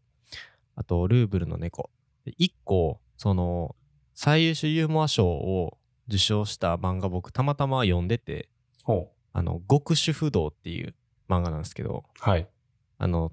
[0.77, 1.91] あと、ルーブルの猫。
[2.25, 3.75] で一個、その、
[4.15, 8.49] 最優秀ユーモア賞を受賞した漫画僕たまたま読んでて、
[8.85, 10.95] ほあの、極主不動っていう
[11.29, 12.31] 漫画なんですけど、う。
[12.31, 12.49] はい。
[12.99, 13.33] あの、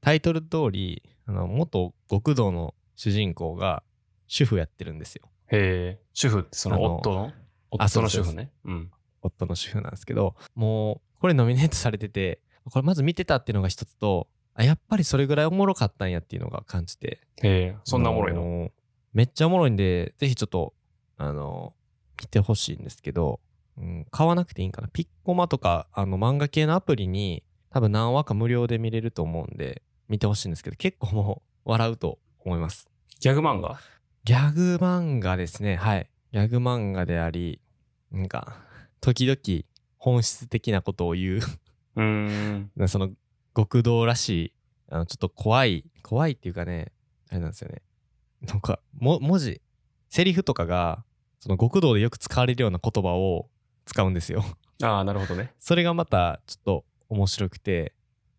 [0.00, 3.82] タイトル通り、あの、元極道の主人公が
[4.26, 5.28] 主婦やってるんですよ。
[5.48, 6.00] へえ。
[6.12, 7.26] 主婦ってその夫の？
[7.26, 7.34] あ
[7.70, 8.50] 夫の主婦ね。
[8.64, 8.90] うん。
[9.22, 17.20] 夫の主婦なんですけど、もう、これノミネートされてて、これまず見てたっていうのが一つと、あやっぱりそれぐらいおもろかったんやっていうのが感じて。
[17.42, 17.76] へえ。
[17.84, 18.70] そんなおもろいの？
[19.12, 20.74] めっちゃおもろいんで、ぜひちょっと、
[21.16, 21.74] あの、
[22.20, 23.40] 見てほしいんですけど、
[23.78, 24.88] うん、買わなくていいんかな。
[24.88, 32.88] ピッコマとか、あの、漫画系のアプリに、多分何話か無料で見れると思うんで、見てほしいんですけど、結構もう、笑うと思います。
[33.20, 33.78] ギャグ漫画？
[34.24, 35.76] ギャグ漫画ですね。
[35.76, 36.10] はい。
[36.32, 37.60] ギャグ漫画であり、
[38.12, 38.56] なんか、
[39.00, 39.64] 時々
[39.98, 41.40] 本質的なことを言う、
[41.96, 42.70] うーん。
[42.76, 43.10] な その
[43.56, 44.54] 極道らしい、
[44.88, 46.92] あの、ちょっと怖い、怖いっていうかね、
[47.30, 47.82] あれなんですよね。
[48.42, 49.60] なんか、も、文字、
[50.08, 51.04] セリフとかが、
[51.40, 53.50] その極道でよく使われるような言葉を
[53.84, 54.44] 使うんですよ。
[54.82, 55.52] ああ、なるほどね。
[55.58, 57.94] それがまた、ちょっと面白くて、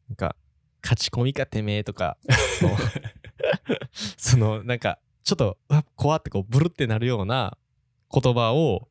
[0.08, 0.36] なんか、
[0.84, 2.17] 勝ち込みかてめえとか、
[2.60, 2.77] その
[4.17, 7.58] そのなんかちょっとうわ怖ってこうブルってなるような
[8.13, 8.88] 言葉を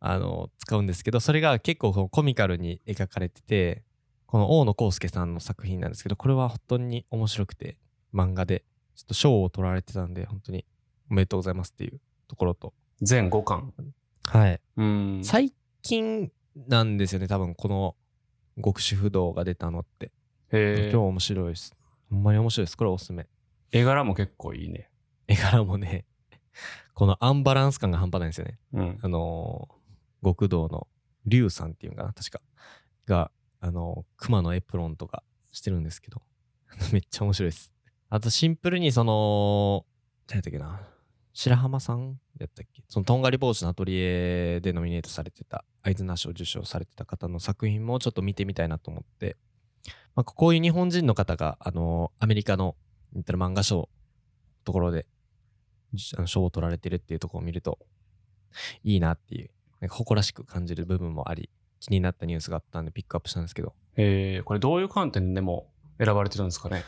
[0.00, 3.82] あの使うんですけどそれが結構コミカルに描かれてて
[4.26, 7.78] この大野康介さんの作品なんですけどこれは本当に面白くて
[8.12, 8.64] 漫画で
[8.96, 10.64] ちょっと賞を取られてたんで本当に
[11.10, 13.72] おめでとうございますっていうところと全5巻。
[14.26, 15.24] はい、うーん。
[15.24, 16.30] 最近
[16.68, 17.96] なんですよね多分この
[18.62, 20.90] 極主不動が出たのってへえ。
[20.92, 21.74] 今日面白いです
[22.10, 23.26] ほんまに面白いですこれおすすめ
[23.72, 24.88] 絵柄も結構いいね。
[25.26, 26.04] 絵柄もね、
[26.94, 28.58] このアンバランス感が半端ないんですよね。
[28.72, 28.98] うん。
[29.02, 29.74] あのー
[30.24, 30.86] 極道の
[31.26, 32.40] 龍さんっていうんかな、確か。
[33.06, 36.22] が、あのー熊のエプロンとかしてるんですけど、
[36.92, 37.72] めっちゃ面白いです。
[38.08, 39.84] あとシンプルにその、
[40.28, 40.80] 何やったっけな、
[41.32, 49.36] 白浜さんやったっけそのとんがり帽子のアトリエでノミネートされてた、アイズナー賞受賞されてた方の作品もちょっと見てみたいなと思って、
[50.14, 52.76] まあ、こういう日本人の方が、あのーアメリカの、
[53.12, 53.88] 言ったら漫画賞の
[54.64, 55.06] ところで、
[55.98, 57.78] 賞を取られてるっていうところを見ると、
[58.82, 66.84] いいなっていう、なんか誇らしく感じる部分もあり、気になったニュースがあったんでピックアップしたんですけど、えー、これどういう観点でも選ばれてるんですかね？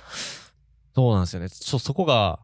[0.95, 1.51] そうなんですよね。
[1.51, 2.41] ちょそこが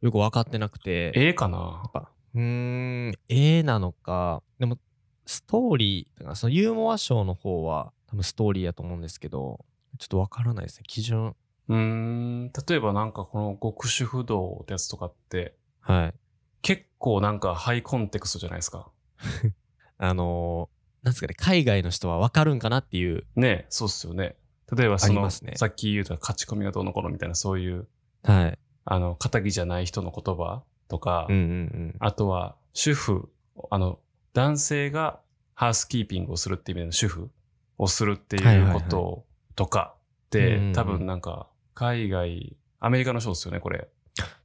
[0.00, 1.80] よく分かってなくて、ええかな？
[1.82, 4.78] やっぱうーん、絵なのか、でも、
[5.24, 9.64] ストーリー、だからそのユーモア賞の方は多分ストーリーやと思うんですけど、
[9.98, 11.34] ちょっと分からないですね、基準。
[11.68, 12.52] うーん。
[12.68, 16.14] 例えばなんかこの極主不動ってやつとかってはい。
[16.62, 18.90] 結構なんかハイコンテクストじゃないですか。
[19.98, 24.34] あのーなんですかね、海外の人は分かるんかなっていう、ねえそうっすよね。
[24.76, 27.86] 例えばその、ありますねさっき言うた勝ち込みがどうのこうのみたいなそういう、
[28.24, 28.58] はい。
[28.84, 31.44] あの、仇じゃない人の言葉とか、うんうんう
[31.92, 31.96] ん。
[32.00, 33.30] あとは主婦、
[33.70, 34.00] あの、
[34.32, 35.20] 男性が
[35.54, 37.30] ハウスキーピングをするっていう意味での主婦
[37.78, 39.94] をするっていうはいはいはいこととか
[40.26, 43.88] って、うんうんうん多分なんか海外、アメリカのショーですよね、これ。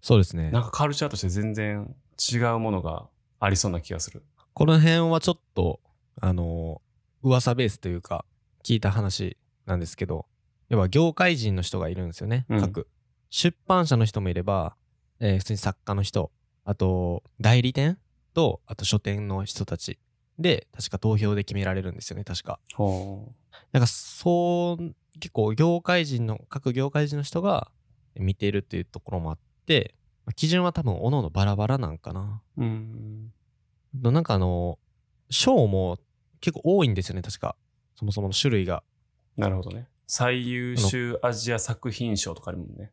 [0.02, 0.52] そうですね。
[0.52, 1.96] なんかカルチャーとして全然
[2.32, 3.08] 違うものが
[3.40, 4.24] ありそうな気がする。
[4.54, 5.80] この辺はちょっと、
[6.20, 6.92] あのー
[7.24, 8.26] 噂ベースというか、
[8.64, 10.26] 聞いた話なんですけど、
[10.70, 12.88] 要は業界人の人がいるんですよね、うん各。
[13.30, 14.76] 出版社の人もいれば、
[15.20, 16.32] えー普通に作家の人、
[16.66, 18.00] あと、代理店
[18.34, 20.00] と、あと書店の人たち
[20.40, 22.60] で、確か投票で決められるんですよね、確か。
[22.74, 23.32] ほ
[23.72, 27.70] なんか、そう、結構業界人の、各業界人の人が
[28.16, 29.44] 見ているっていうところもあって、
[30.26, 32.42] まあ基準は多分、おのおのバラバラなんかな。
[32.58, 32.62] う。
[32.62, 33.34] うん。
[34.02, 34.80] のなんかあの、
[35.30, 35.98] 賞も
[36.40, 37.56] 結構多いんですよね、確か。
[37.96, 38.84] そもそもの種類が。
[39.38, 39.88] なるほどね。
[40.08, 42.92] 最優秀アジア作品賞とかあるもんね。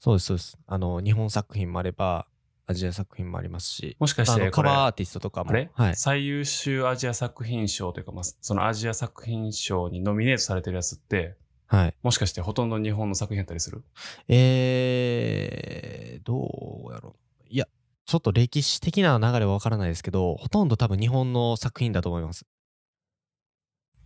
[0.00, 0.58] そうです、そうです。
[0.66, 2.26] あの、日本作品もあれば、
[2.66, 5.52] アジア作品もありますし、もしかしてこれ、あバーアーティストとかも。
[5.52, 5.96] れ、はい。
[5.96, 11.94] 最優秀アジア作品賞というか、まあ、そのアジア作品賞にノミネートされてるやつって、はい。
[12.02, 13.82] もしかしてほとんど日本の作品やったりする？
[14.28, 17.44] えー、どうやろう。
[17.48, 17.66] いや、
[18.04, 22.46] ちょっと歴史的な流れはわからないですけど、ほとんど多分日本の作品だと思います。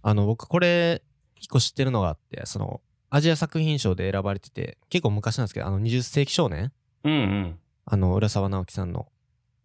[0.02, 1.02] あの、僕これ、
[1.36, 6.72] 一個知ってるのがあって、その、アジア作品賞で選ばれてて、結構昔なんですけど、あの、20世紀少年？
[7.04, 7.58] うんうん。
[7.84, 9.08] あの、浦沢直樹さんの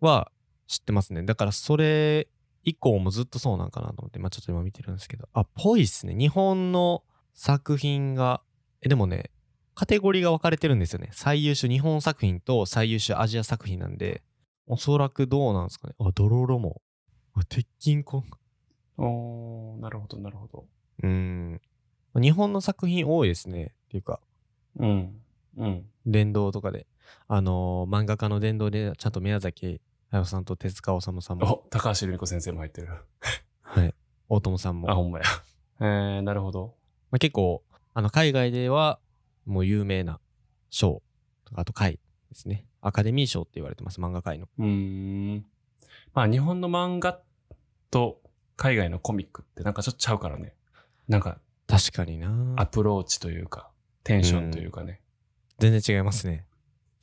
[0.02, 0.32] は
[0.68, 1.24] 知ってますね。
[1.24, 2.28] だからそれ
[2.64, 6.16] 以降もずっとそうなんかなと思って、まあちょっと今見てるんですけど、あ、ぽいっすね。
[6.16, 7.04] 日本の
[7.36, 8.42] 作品が、
[8.82, 9.30] え、でもね、
[9.76, 11.10] カテゴリーが分かれてるんですよね。
[11.12, 14.24] 最優秀日本作品と最優秀アジア作品なんで、
[14.68, 15.96] おそらくどうなんですかね。
[16.00, 16.82] あ、ドロロも。
[17.34, 18.24] あ鉄筋コン。
[18.98, 20.66] おー、なるほど、なるほど。
[21.04, 21.62] うーん。
[22.16, 23.76] 日本の作品多いですね。
[23.88, 24.22] っていうか、
[24.78, 25.22] うん。
[25.58, 25.86] うん。
[26.06, 26.88] 電動とかで。
[27.28, 32.88] あのー漫画家の電動でちゃんと宮崎駿さんと手塚治虫さんもお、高橋留美子先生も入ってる。
[33.62, 33.94] はい。
[34.30, 34.90] 大友さんも。
[34.90, 35.26] あ、ほんまや。
[35.82, 36.76] えー、なるほど。
[37.12, 37.64] まあ、結構、
[37.94, 39.00] あの、海外では
[39.46, 40.20] もう有名な
[40.70, 41.02] 賞
[41.46, 42.66] とか、あと回ですね。
[42.82, 44.48] アカデミー賞って言われてます、漫画界の。
[44.58, 45.46] うーん。
[46.14, 47.20] まあ日本の漫画
[47.92, 48.22] と
[48.58, 50.54] 海外のコミックってなんかちょっとちゃうからね。
[51.08, 53.70] なんか確かになアプローチというか、
[54.04, 55.02] テンションというかね。
[55.60, 56.46] 全然違いますね。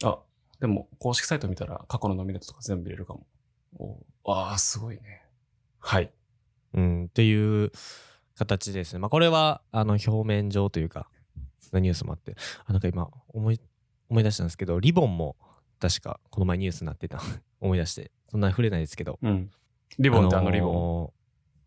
[0.05, 0.19] あ、
[0.61, 3.27] でも公式サイト見たら過去のノミネートとか全部見れるかも。
[3.79, 5.23] おああ、すごいね。
[5.79, 6.13] はい。
[6.75, 7.73] うん、っていう
[8.35, 8.99] 形ですね。
[8.99, 11.09] まあこれは、あの、表面上というか、
[11.73, 13.61] ニュースもあって、あ、なんか今、思い、
[14.09, 15.37] 思い出したんですけど、リボンも
[15.81, 17.21] 確かこの前ニュースになってた。
[17.61, 18.11] 思い出して。
[18.31, 19.19] そんな触れないですけど。
[19.23, 19.51] うん。
[19.99, 21.05] リボンってあのリボン？
[21.05, 21.11] ン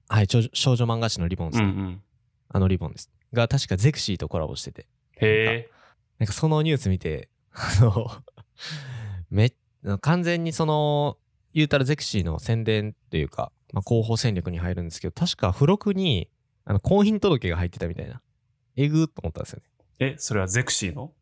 [0.08, 2.04] はい、少女漫画誌のリボンですね、うんうん。
[2.50, 3.12] あのリボンです。
[3.34, 4.88] が、確かゼクシーとコラボしてて。
[5.18, 5.70] へえ。
[6.20, 8.10] なんかそのニュース見て、あの、
[9.30, 9.52] め
[10.02, 11.18] 完全にその、
[11.54, 16.30] 言うたらゼクシーの宣伝っていうか、まあ、広報戦略に入るんですけど、確か付録に、
[16.66, 18.22] あの、婚姻届が入ってたみたいな。
[18.76, 19.66] えぐーっと思ったんですよね。
[20.00, 21.14] え、それはゼクシーの？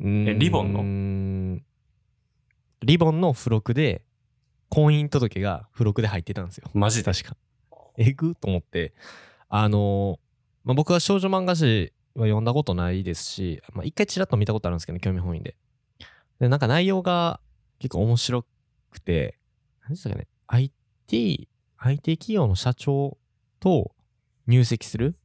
[0.00, 1.60] えリボンの？
[2.82, 4.02] リボンの付録で、
[4.70, 6.70] 婚姻届が付録で入ってたんですよ。
[6.72, 7.12] マジで？
[7.12, 7.36] 確か。
[7.98, 8.94] えぐーと思って、
[9.48, 10.18] あの
[10.64, 15.56] まあ、僕は少女漫画誌は読んだことないですし、まあ、一回ちらっと見たことあるんですけど、興味本位で。
[16.38, 17.40] で、なんか内容が
[17.80, 18.46] 結構面白
[18.90, 19.38] くて、
[19.82, 23.18] 何でしたかね、IT、IT 企業の社長
[23.58, 23.92] と
[24.46, 25.16] 入籍する？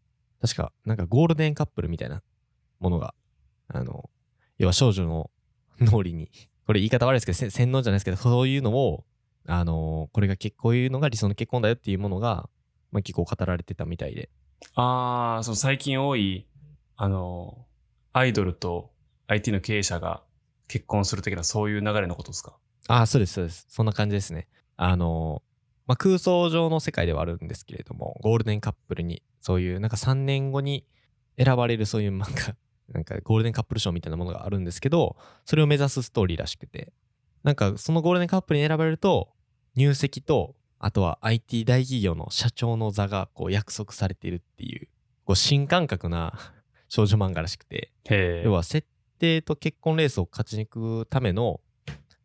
[0.42, 2.22] 確か、なんかゴールデンカップルみたいな
[2.80, 3.14] ものが、
[3.68, 4.10] あの、
[4.58, 5.32] 要は少女の
[5.80, 6.30] 脳裏に、
[6.68, 9.06] これ言い方悪いですけど、せ洗脳じゃないですけど、そういうのを、
[9.48, 12.50] あのこれが結こういうのが理想の結婚だよっていうものが、
[12.92, 14.30] まあ、結構語られてたみたいで。
[14.74, 16.48] ああ、そう、最近多い、
[16.96, 17.68] あの、
[18.12, 18.92] アイドルと
[19.28, 20.24] IT の経営者が
[20.68, 22.58] 結婚する的なそういう流れのことですか？
[22.88, 23.66] ああ、そうです、そうです。
[23.70, 24.48] そんな感じですね。
[24.78, 25.44] あの
[25.88, 30.86] まあ、空想上の世界ではあるんですけれども、ゴールデンカップルに、そういう、なんか3年後に
[31.38, 32.56] 選ばれるそういう漫画、
[32.94, 36.92] なんかゴールデンカップル賞みたいなものがあるんですけど、それを目指すストーリーらしくて、
[37.44, 39.30] なんかそのゴールデンカップルに選ばれると、
[39.76, 44.88] 入籍と、あとは IT 大企業の社長の座がこう約束されているっていう、
[45.24, 46.34] こう新感覚な
[46.90, 47.92] 少女漫画らしくて。
[48.44, 48.88] 要は設
[49.20, 51.62] 定と結婚レースを勝ち抜くための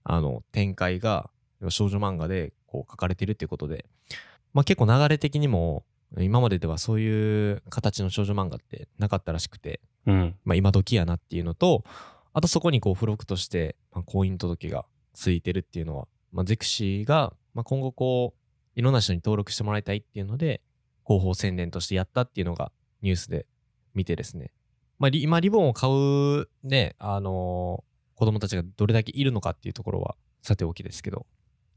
[0.02, 1.30] あの展開が
[1.68, 3.84] 少女漫画でこう書かれているっていうことで、
[4.52, 5.84] まあ、結構流れ的にも
[6.18, 10.36] 今までではそういう形の少女漫画ってなかったらしくて、うん。
[10.44, 11.84] まあ、今時やなっていうのと
[12.32, 20.62] あとそこにこう付録として、まあ、婚姻届がついてるっていうのは、まあ、ゼクシーが、まあ、今後こういろんな人に登録してもらいたいっていうので
[21.06, 23.46] 広報宣伝としてやったっていうのがニュースで
[23.94, 24.52] 見てですね
[24.98, 31.24] まあ、リ今リボンを買うね、あのー子供たちがどれだけいるのかっていうところはさておきですけど、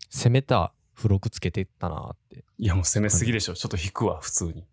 [0.10, 2.46] 攻めた付録つけてったなって。
[2.58, 3.56] いや、もう攻めすぎでしょ。
[3.56, 4.62] ちょっと引くわ、普通に。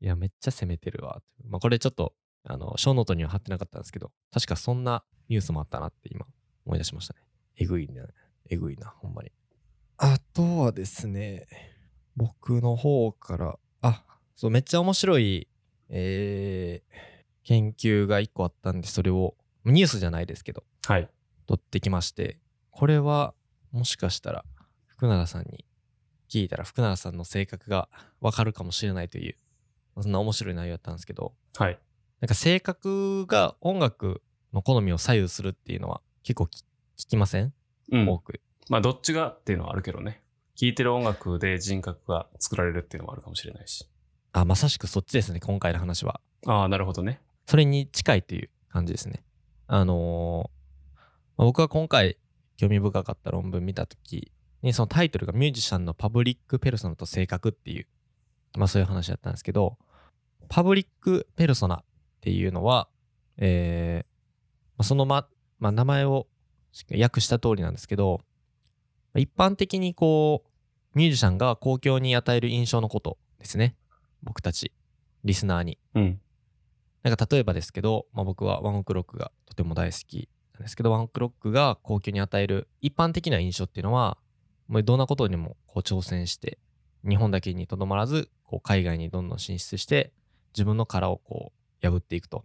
[0.00, 1.22] いや、めっちゃ攻めてるわ。
[1.44, 6.26] まあ、これちょっと、あの、ショーノートには貼ってなかったんですけど、確かそんなニュースもあったなって今
[6.66, 7.20] 思い出しましたね。
[7.56, 8.02] えぐいね。
[8.50, 9.32] えぐいな、ほんまに。
[9.96, 11.46] あとはですね、
[12.16, 14.04] 僕の方から、あ、
[14.36, 15.48] そう、めっちゃ面白い、
[15.88, 16.94] えー、
[17.44, 21.08] 研究が一個あったんで、それを、ニュースじゃないですけど、はい。
[21.46, 22.38] 取ってきまして、
[22.70, 23.34] これは
[23.74, 24.44] もしかしたら
[24.86, 25.64] 福永さんに
[26.30, 27.88] 聞いたら福永さんの性格が
[28.20, 29.34] わかるかもしれないという、
[30.00, 31.78] そんな面白い内容だったんですけど、はい。
[32.20, 36.60] なんか性格が音楽の好みを左右するっていうのは結構き
[36.96, 37.52] 聞きません、
[37.90, 38.08] うん。
[38.08, 38.40] 多く。
[38.68, 40.22] まあ、どっちがっていうのはあるけどね。
[40.54, 43.88] 聴いてる音楽で人格が作られるっていうのもあるかもしれないし。
[44.32, 46.20] あ、まさしくそっちですね、今回の話は。
[46.46, 47.20] ああ、なるほどね。
[47.46, 49.24] それに近いという感じですね。
[49.66, 50.54] あのー
[51.36, 52.16] まあ僕は今回
[52.56, 57.86] 興味深かった論文見たときにそのタイトルがミュージシャンのパブリックペルソナと性格っていう、
[58.56, 59.76] まあそういう話だったんですけど、
[60.48, 61.84] パブリックペルソナっ
[62.20, 62.88] ていうのは、
[63.36, 64.14] えー
[64.76, 66.26] まあそのま、まあ名前を
[66.90, 68.22] 訳した通りなんですけど、
[69.14, 73.76] 一般的にこう、ミュージシャンが公共に与える印象のことですね。
[74.22, 74.72] 僕たち、
[75.24, 75.78] リスナーに。
[75.94, 76.20] うん。
[77.02, 84.18] なんか例えばですけど、まあ、僕はワンオクロックがとても大好きなんですけど、ワンオクロックが高級に与える一般的な印象っていうのは、
[84.68, 86.58] もうどんなことにもこう挑戦して、
[87.06, 90.12] 日本だけにとどまらず、こう海外にどんどん進出して、
[90.54, 91.52] 自分の殻をこ
[91.82, 92.44] う破っていくと。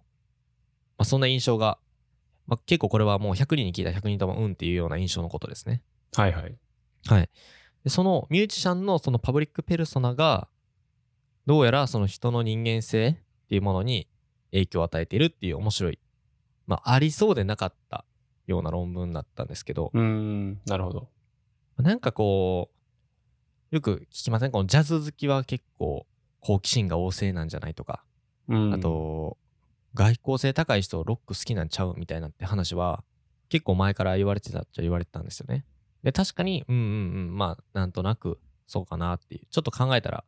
[0.97, 1.77] まあ、そんな印象が、
[2.47, 5.81] まあ、結構これはもう100人に聞いたら100人ともうんっていうような印象のことですね。
[6.15, 6.57] はいはい。
[7.07, 7.29] はい。
[7.83, 10.49] でそのミュージシャンのそのパブリックペルソナが、
[11.45, 14.07] どうやらその人の人間性っていうものに
[14.51, 15.99] 影響を与えているっていう面白い、
[16.69, 18.05] まあ、ありそうでなかった
[18.45, 21.09] ような論文だったんですけど、うーん、なるほど。
[21.77, 22.69] なんかこ
[23.71, 24.51] う、よく聞きません？
[24.51, 26.05] このジャズ好きは結構
[26.41, 28.03] 好奇心が旺盛なんじゃないとか、
[28.47, 28.73] うん。
[28.73, 29.39] あ、と、
[29.95, 33.03] 外交性高い人ロック好きなんちゃうみたいなって話は、
[33.49, 35.65] 結構前から言われてたっちゃ言われてたんですよね。
[36.03, 36.85] で、確かに、うんうんう
[37.31, 40.23] ん、まあ、なんとなくそうかなっていう、ちょっと考えたら、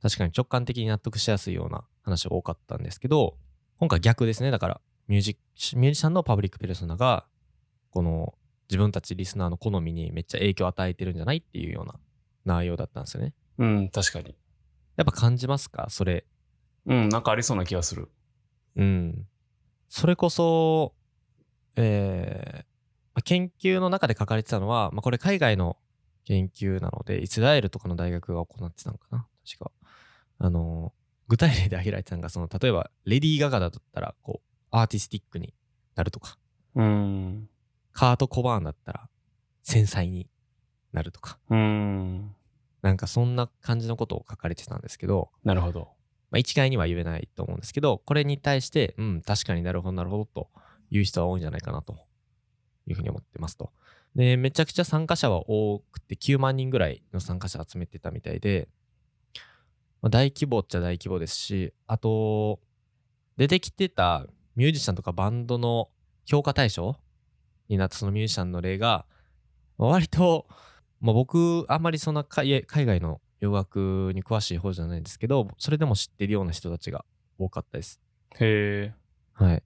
[0.00, 3.36] 確かに直感的に納得しやすいような話が多かったんですけど、
[3.78, 4.50] 今回逆ですね。
[4.50, 4.80] だから、
[5.10, 5.38] ミュージ
[5.76, 7.26] ミュージシャンのパブリックペルソナが、
[7.90, 8.32] この
[8.68, 11.94] 自分たちリスナーの好みにめっちゃ影響を与えてるんじゃないっていうような
[12.44, 13.34] 内容だったんですよね。
[13.58, 14.36] うん、確かに。
[14.94, 15.88] やっぱ感じますか？
[15.90, 16.24] それ。
[16.86, 18.08] うん、なんかありそうな気がする。
[18.76, 19.26] うん。
[19.88, 20.94] それこそ、
[21.74, 25.76] えーまあ研究の中で書かれてたのは、まあ、これ海外の
[26.24, 29.26] 研究なので、イスラエルとかの大学が行ってたのかな？
[29.44, 29.72] 確か。
[30.38, 30.92] あの、
[31.26, 35.54] 具体例で挙げられてたのが、その、例えば、レディー・ガガだったら、こう、アーティスティックに
[35.94, 36.38] なるとか、
[36.74, 37.48] うん。
[37.92, 39.08] カート・コバーンだったら、
[39.62, 40.28] 繊細に
[40.92, 42.34] なるとか、うん。
[42.82, 45.88] なんかそんな感じのことを書かれてたんですけど、なるほど。
[46.30, 50.50] まあ、一概には言えないと思うんですけど、これに対して、うん、確かになるほど、なるほどと
[50.90, 51.94] いう人は多いんじゃないかなと
[52.86, 53.72] いうふうに思ってますと。
[54.14, 58.68] で、めちゃくちゃ参加者は多くて、9万人ぐらいの参加者集めてたみたいで、
[60.02, 62.60] まあ、大規模っちゃ大規模ですし、あと、
[63.36, 64.26] 出てきてた
[64.56, 65.88] ミュージシャンとかバンドの
[66.26, 66.96] 評価対象
[67.68, 69.06] になったそのミュージシャンの例が、
[69.78, 70.46] まあ割と、
[71.00, 77.04] まあ、僕、あんまりそんな海海外の洋楽に詳しい方じゃないんですけど、それでも知ってるような人たちが
[77.38, 78.00] 多かったです。
[78.38, 78.94] へえ。
[79.32, 79.62] はい。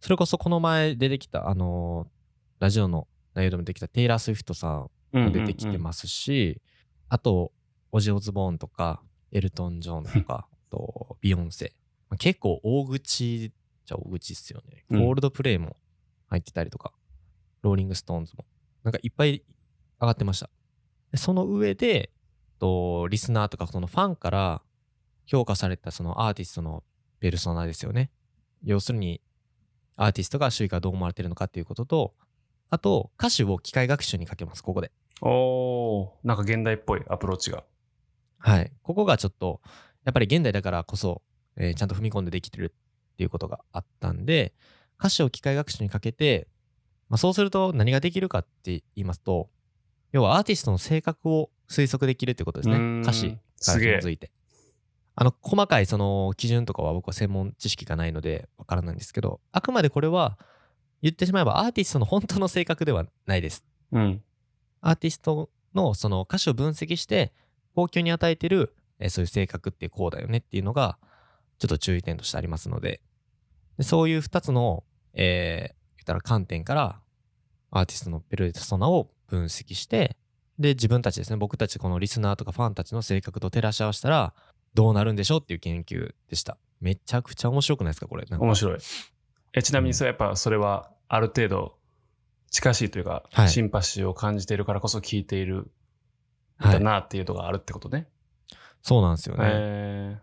[0.00, 2.20] それこそこの前出てきた、あのー
[2.60, 6.60] ラジオの内容でも出てきたテイラー・スウィフトさんも出てきてますし、
[7.08, 7.52] あと、
[7.90, 9.02] オジ・オズボーンとか、
[9.32, 11.72] エルトン・ジョンとか、あと、ビヨンセ。
[12.10, 13.50] まあ結構大口
[13.90, 14.84] じゃ大口っすよね。
[14.88, 15.76] うんコールドプレイも
[16.28, 16.92] 入ってたりとか、
[17.62, 18.44] ローリング・ストーンズも。
[18.84, 19.42] なんかいっぱい
[20.00, 20.48] 上がってました。
[21.10, 22.10] でその上で、
[22.60, 24.62] とリスナーとかそのファンから
[25.26, 26.84] 評価されたそのアーティストの
[27.18, 28.10] ペルソナですよね。
[28.62, 29.20] 要するに、
[29.96, 32.14] アーティストが周囲からどう思われてるのかっていうことと、
[32.70, 34.92] あと、歌詞を機械学習にかけます、ここで。
[35.22, 37.64] おー、なんか現代っぽいアプローチが。
[38.38, 38.72] はい。
[38.82, 39.60] ここがちょっと、
[40.04, 41.22] やっぱり現代だからこそ、
[41.56, 42.74] えーちゃんと踏み込んでできてる
[43.20, 44.54] っていうことがあったんで、
[44.98, 46.48] 歌詞を機械学習にかけて、
[47.10, 49.50] まあ、そうすると何ができるかって言いますと、
[50.12, 53.00] 要はアーティストの性格を推測できるってことですね。
[53.02, 54.30] 歌詞から紐づいて。
[55.16, 60.38] あの、細かいその基準とかは僕は専門知識がないのでわからないんですけど、あくまでこれは
[61.02, 63.66] 言ってしまえばアーティストの本当の性格ではないです。
[63.92, 64.22] うん。
[64.80, 67.34] アーティストのその歌詞を分析して、
[67.74, 70.96] 公共に与えてる、えーそういう性格ってこうだよねっていうのが、
[71.58, 73.02] ちょっと注意点としてありますので、
[73.80, 77.00] でそういう二つの、えー言ったら観点から、
[77.70, 80.16] アーティストのペルソナを分析して、
[80.58, 84.34] で、自分たちですね、僕たちこのリスナーとかファンたちの性格と照らし合わせたら、
[84.72, 86.56] どうなるんでしょうっていう研究でした。
[86.80, 88.26] めちゃくちゃ面白くないですか、これ。
[88.30, 88.78] 面白い。
[89.52, 91.76] え、ちなみにそれやっぱそれはある程度
[92.50, 95.70] 近しいというか、はいシンパシーを感じているからこそ聞いているん
[96.56, 96.72] はい。
[96.74, 98.08] だなっていうのがあるってことね。
[98.82, 99.44] そうなんですよね。
[99.46, 100.18] へ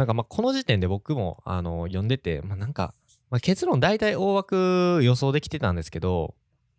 [0.00, 2.94] なんかまあこの時点で僕もあの読んでて、まあ、なんか、
[3.28, 6.34] まあ、結論大体大枠予想できてたんですけど、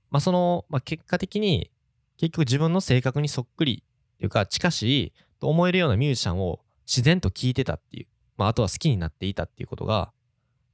[0.10, 1.70] まあその、まあ、結果的に
[2.18, 3.84] 結局自分の性格にそっくり
[4.16, 8.08] っていうか近しいと思えるようなミュージシャンを自然と聴いてたっていう、
[8.38, 10.12] まああとは好きになっていたっていうことが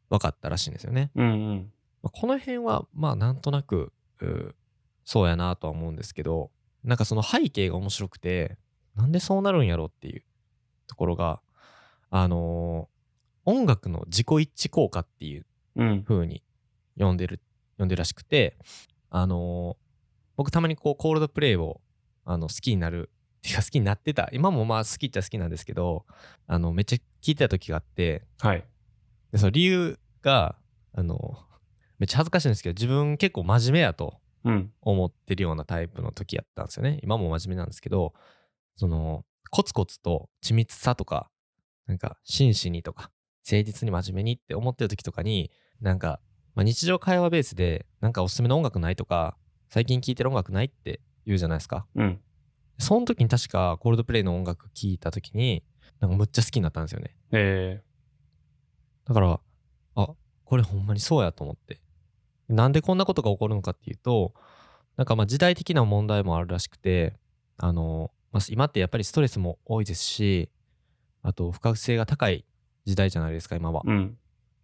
[0.10, 1.12] 分かったらしいんですよね。
[1.18, 1.72] ーうんうん。
[2.02, 3.92] まあ、この辺はまあなんとなく
[5.04, 6.50] そうやなとは思うんですけど
[6.86, 8.56] なんかその背景が面白くて
[8.96, 10.24] なんでそうなるんやろっていう
[10.88, 11.42] ところが
[12.10, 12.98] あのー
[13.50, 15.46] 音楽の自己一致効果っていう
[15.78, 16.04] うん。
[16.04, 16.44] 風に
[17.00, 17.40] 呼んでる
[17.78, 18.58] 呼んでるらしくて
[19.10, 19.88] あのー
[20.36, 21.80] 僕たまにこうコールドプレイを
[22.26, 26.06] あの好きになるっていうか好きになってた今もまあ好きっちゃ好きなんですけど
[26.46, 28.64] あのめっちゃ聴いてた時があってはい。
[29.32, 30.56] でその理由が
[30.94, 31.38] あの
[32.00, 34.72] めっちゃ恥ずかしいんですけど自分結構真面目やとうん。
[34.82, 38.14] 思ってるようなタイプの時やったんですよね今も真面目なんですけど
[38.76, 41.30] そのコツコツと緻密さとか
[41.88, 43.12] なんか真摯にとか
[43.50, 46.20] 誠実に真面目にって思ってる時とかになんか、
[46.54, 49.38] まあ、日常会話ベースでなんかおすすめの音楽ないとか
[49.70, 52.20] 最近聴いてる音楽ないって言うじゃないですかうん。
[52.78, 55.64] その時に確かコールドプレイの音楽聴いた時に
[56.00, 57.82] なんかむっちゃ好きになったんですよねえ
[59.08, 59.40] だから、
[59.96, 60.10] あ、
[60.44, 61.80] これほんまにそうやと思って。
[62.50, 64.34] なんでこんなことが起こるのかっていうと、
[64.98, 67.16] なんかまあ時代的な問題もあるらしくて、
[67.58, 70.50] あの、まあ、今ってやっぱりストレスも多いですし、
[71.28, 72.46] あと不確性が高い
[72.86, 73.90] 時代じゃないですか、今はー、。
[73.90, 74.18] うん。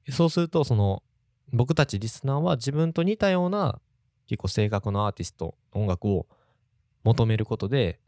[0.10, 1.04] そうすると、その、
[1.52, 3.82] 僕たちリスナーは自分と似たような
[4.28, 6.26] 結構性格のアーティスト、音楽を
[7.04, 8.00] 求めることで、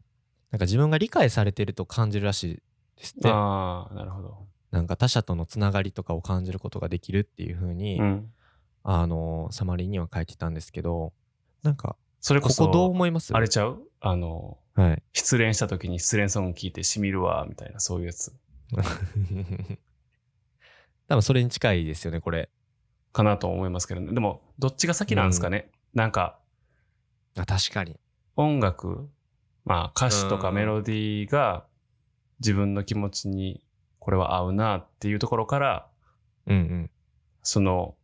[0.50, 2.62] なんか自分が理解されてると感じるらしい
[2.96, 3.28] ですって。
[3.28, 4.38] ああ、なるほど。
[4.70, 8.32] なんか他者とのつながりとかを感じることができるっていう風に、うん。
[8.84, 11.12] あのサマリーには書いてたんですけど、
[11.62, 13.36] なんか、それこそ、ここどう思います？
[13.36, 13.82] あれちゃう？
[14.00, 15.02] あの、はい。
[15.12, 18.32] 失恋した時に失恋ソング聴いてしみるわ、みたいな、そういうやつ
[21.08, 22.50] 多分それに近いですよね、これ。
[23.12, 24.12] かなと思いますけどね。
[24.12, 25.70] でも、どっちが先なんですかね。
[25.94, 26.38] なんか、
[27.36, 27.98] あ、確かに。
[28.36, 29.08] 音楽、
[29.64, 31.66] まあ歌詞とかメロディーが
[32.40, 33.62] 自分の気持ちに
[33.98, 35.88] これは合うなっていうところから、
[36.46, 36.90] うんうん。
[37.42, 37.96] その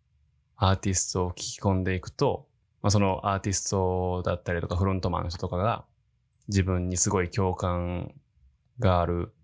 [0.56, 2.48] アーティストを聞き込んでいくと、
[2.82, 5.84] まあ、そのアーティストだったりとかフロントマンの人とかが
[6.48, 8.14] 自分にすごい共感
[8.78, 9.34] がある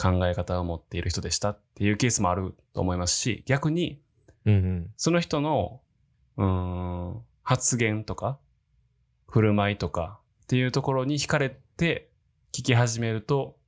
[0.00, 4.00] 考え方を持っている人でしたっていうケースもあると思いますし、逆に
[4.46, 4.90] うんうん。
[4.96, 5.82] その人の、
[6.38, 6.46] うー
[7.18, 8.38] ん、発言とか、
[9.28, 12.10] 振る舞いとかっていうところに惹かれて
[12.52, 13.58] 聞き始めると、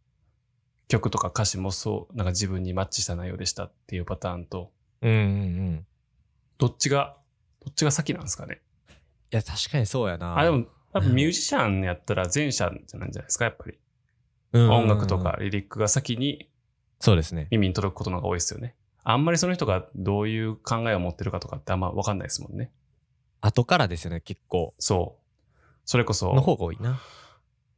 [0.88, 4.72] 曲とか歌詞もそう、なんか自分にマッチした内容でしたっていうパターンと、
[5.02, 5.20] うんうんう
[5.72, 5.86] ん。
[6.56, 7.16] どっちが、
[7.64, 8.62] どっちが先なんですかね？
[9.30, 10.38] いや、確かにそうやな。
[10.38, 13.78] あ、でも、多分ミュージシャンやったら前者じゃないんじゃないですか、やっぱり。
[14.52, 15.36] 音楽とか。
[15.40, 16.50] リリックが先に
[17.00, 17.48] そうですね。
[17.50, 18.76] 耳に届くことの方が多いですよね。
[19.04, 22.70] あんまりその人がどういう考えを持ってるかとかってあんま分かんないですもんね。
[23.40, 24.74] 後からですよね、結構。
[24.78, 25.22] そう。
[25.84, 27.00] それこそ、の方が多いな。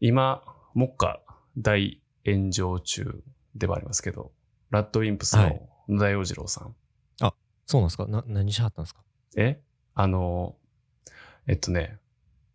[0.01, 0.43] 今、
[0.75, 1.21] 目下
[1.57, 4.33] 大炎上中ではありますけど、
[4.71, 6.75] ラッドウィンプスはいの野田洋次郎さん。
[7.67, 8.07] そうなんですか？
[8.07, 9.01] な、何しはったんですか？
[9.39, 9.59] え？
[9.95, 10.55] あの、
[11.47, 11.99] えっとね、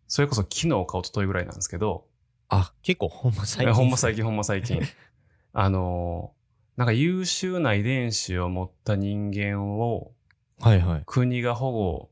[0.06, 2.06] それこそ昨日か一昨日ぐらいなんですけど、
[2.50, 3.68] あ、結構ほんま最近。
[3.68, 4.80] えほんま最近ほんま最近。
[5.52, 6.34] あの、
[6.76, 10.12] なんか優秀な遺伝子を持った人間を
[10.60, 11.02] はいはい。
[11.06, 12.10] 国が保護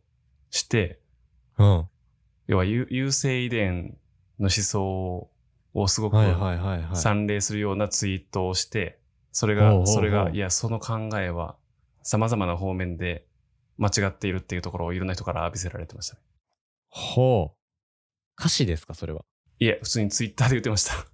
[0.50, 1.00] して、
[1.58, 1.88] うん。
[2.46, 3.98] 要は優優性遺伝
[4.38, 5.30] の思想
[5.74, 6.96] をすごくはいはいはいはい。
[6.96, 9.00] 賛励するようなツイートをして、
[9.32, 11.56] それが、それが、いや、その考えは
[12.02, 13.26] 様々な方面で
[13.76, 16.22] 間違っているっていうところをいろんな人から浴びせられてましたね。
[16.88, 17.58] ほう。
[18.40, 19.24] 歌詞ですか、それは？
[19.60, 21.06] いえ、普通にツイッターで言ってました。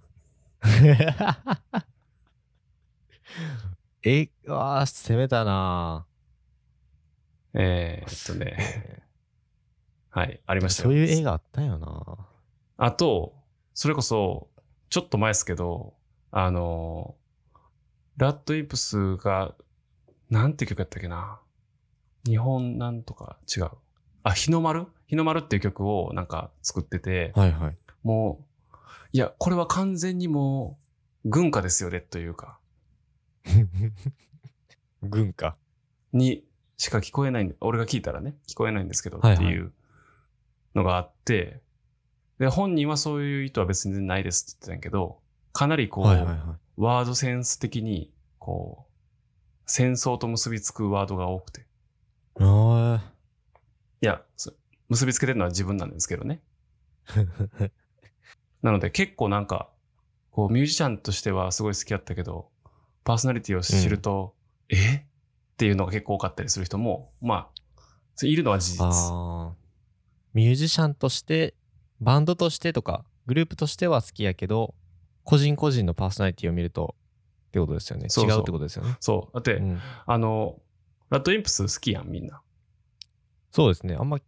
[4.03, 6.05] え、うわー攻めたな
[7.53, 9.03] えー、っとね、
[10.11, 12.27] はい、ありましたよそういう映画あったよな
[12.77, 13.33] あと、
[13.73, 14.49] それこそ、
[14.89, 15.95] ちょっと前ですけど、
[16.31, 17.15] あの、
[18.17, 19.55] ラッドイップスが、
[20.29, 21.39] なんて曲やったっけな。
[22.25, 23.69] 日本なんとか違う。
[24.23, 24.85] あ、日の丸？
[25.07, 27.77] 日の丸っていう曲をなんか作ってて、はいはい。
[28.05, 28.77] もう、
[29.13, 30.77] いや、これは完全にも
[31.25, 32.59] う、軍歌ですよね、というか、
[35.01, 35.57] 軍か。
[36.13, 36.45] に
[36.77, 39.73] しか聞こえないんで、俺が聞いたらね、聞こえないんですけど、はいはいっていう
[40.75, 41.61] のがあって、
[42.37, 45.19] で、本人はそういう意図は別にないですって言ってたんやけど、
[45.51, 46.37] かなりこう、はいはいはい。
[46.77, 48.91] ワードセンス的に、こう、
[49.65, 51.65] 戦争と結びつくワードが多くて。
[52.39, 53.11] あ
[54.01, 54.53] いや、そ
[54.89, 56.43] 結びつけてるのは自分なんですけどね。
[58.65, 59.69] ーなので結構なんか、
[60.31, 62.49] こうミュージシャンとしてはすごい好きだったけど、
[63.03, 64.33] パーソナリティを知ると、
[64.69, 64.95] え？
[64.95, 65.01] っ
[65.57, 67.49] ていうのが結構多かったりする人も、ま
[68.21, 69.55] あ、いるのは事実。
[70.33, 71.53] ミュージシャンとして、
[72.01, 74.75] バンドとしてとか、グループとしては好きやけど、
[75.23, 76.95] 個人個人のパーソナリティを見ると、
[77.47, 78.09] ってことですよね。
[78.09, 78.97] そうそう違うってことですよね。
[78.99, 79.33] そう。
[79.33, 80.59] だって、うんあの、
[81.09, 82.41] ラッドインプス好きやん、みんな。
[83.51, 83.95] そうですね。
[83.97, 84.19] あんま、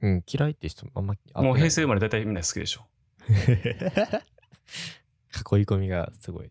[0.00, 2.86] うん、嫌いって人あんま、もう平成生ままれ大体みんな好きでしょ。
[3.30, 6.50] 囲い込みがすごい。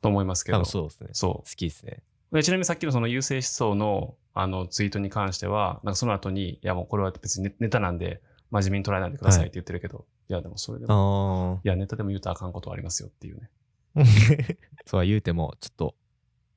[0.00, 0.64] と思いますけど。
[0.64, 1.10] そうですね。
[1.12, 2.02] そう好きですね。
[2.32, 13.50] でちなみにさっきのその優勢思想のあのツイートに関しては、なんかその後に、いやもうこれは別にネネタなんで、真面目に捉えないでくださいって言ってるけど、い、やでもそれでも、あいやネタでも言うとあかんことはありますよっていうね。
[13.96, 14.04] あ。
[14.86, 15.94] そうは言うても、ちょっと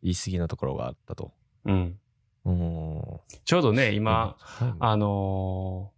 [0.01, 1.33] 言い過ぎなところがあったと。
[1.65, 1.99] うん。
[3.43, 5.95] ちょうどね、今、はいあのー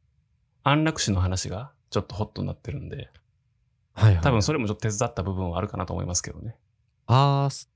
[0.70, 3.10] 安楽死の話がちょっとホットになってるんで、
[3.94, 6.56] はいはい多分それもちょっと手伝った部分はあるかなと思いますけどね。
[7.08, 7.70] ああ、す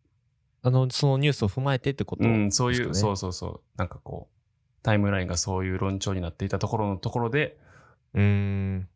[0.64, 3.62] あの、そのニュースを踏まえてってことうん、そういう、そうそうそう。
[3.78, 7.58] なんかこう、タイムラインがそういう論調になっていたところのところで、
[8.14, 8.90] うーん。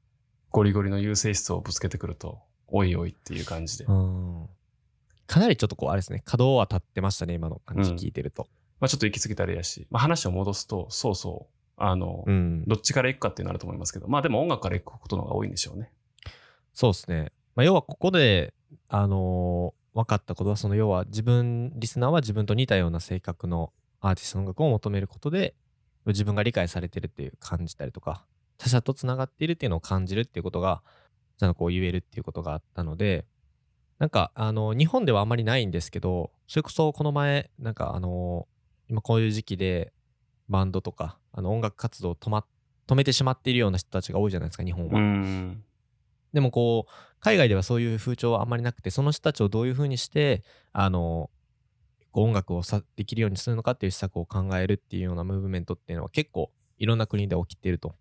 [0.51, 3.85] ゴリゴリの優勢思想をぶつけてくると、おいおいっていう感じで。
[3.85, 4.49] うん
[5.27, 8.47] かなりちょっとこう、あれですね、稼働は立ってましたね、今の感じうん聞いてると。
[8.79, 12.63] まあちょっと行き過ぎたらあれやし、まあ話を戻すと、そうそう、あの、うん。
[12.65, 15.91] どっちから行くかっていうのあると思いますけど、まあでも音楽から行くことの方が多いんでしょうね。
[16.73, 17.31] そうですね。
[17.55, 18.53] まあ、要はここで、
[18.89, 23.71] あのー分かったことは、その要は自分、リスナーは自分と似たような性格の
[24.01, 25.55] アーティストの音楽を求めることで、
[26.05, 28.25] 自分が理解されてるっていう感じたりとか、
[28.57, 30.83] 他者とつながっているっていうのを感じるっていうことが、
[31.37, 33.25] んとこう言えるっていうことがあったので、
[33.97, 38.49] なんか、あの、日本ではあんまりないんですけど、それこそこの前、なんかあの、
[38.89, 39.93] 今こういう時期で、
[40.49, 42.45] バンドとかあの音楽活動を止,、ま、
[42.87, 44.99] 止めてしまっているような人たちが多いじゃないですか日本は。
[44.99, 45.63] うん。
[46.33, 46.91] でもこう
[47.21, 50.43] 海外ではそういう風潮はあんまりなくてその人たちをどういうふうにして
[50.73, 51.29] あの
[52.11, 57.95] 音楽をさできるようにするのかっていう施策を考えるっていうようなムーブメントっていうのは結構いろんな国で起きていると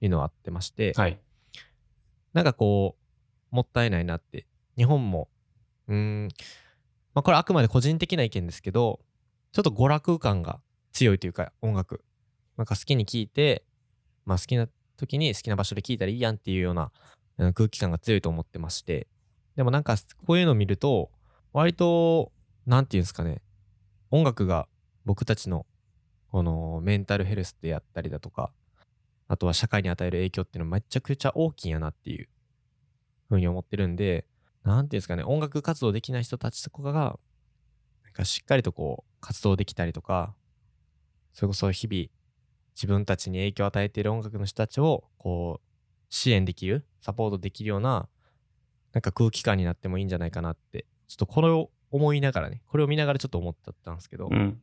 [0.00, 1.18] いうのはあってまして、はい。
[2.32, 2.96] なんかこ
[3.52, 4.46] うもったいないなって
[4.76, 5.28] 日本も
[5.86, 6.28] うーん
[7.14, 9.00] まあこれあくまで個人的な意見ですけど
[9.52, 10.60] ちょっと娯楽感が
[11.02, 12.04] 強いというか音楽。
[12.56, 13.64] なんか好きに聴いて
[14.24, 16.92] まあ好きな時に好きな場所で聴いたらいいやんっていうような
[17.54, 19.08] 空気感が強いと思ってまして。
[19.56, 19.96] でもなんか
[20.26, 21.10] こういうのを見ると
[21.52, 22.30] 割と
[22.66, 23.42] なんていうんですかね。
[24.10, 24.68] 音楽が
[25.04, 25.66] 僕たちの
[26.28, 28.52] このメンタルヘルスでやったりだとか
[29.26, 32.28] あとは社会に与える影響っていうのはめちゃくちゃ大きいんやなっていう
[33.28, 34.26] ふうに思ってるんで
[34.62, 35.24] なんていうんですかね。
[35.24, 37.18] 音楽活動できない人たちとかが
[38.04, 40.34] なんかしっかりとこう活動できたりとか
[41.32, 42.08] それこそ日々
[42.74, 45.66] 自分たちに影響を与えている音楽の人たちをこう
[46.08, 48.08] 支援できるサポートできるような
[48.92, 53.54] なんか空気感になってもいいんじゃないかなってちょっとこれを思いながらねこれを見ながらちょっと思っ
[53.84, 54.60] たんですけど、うん。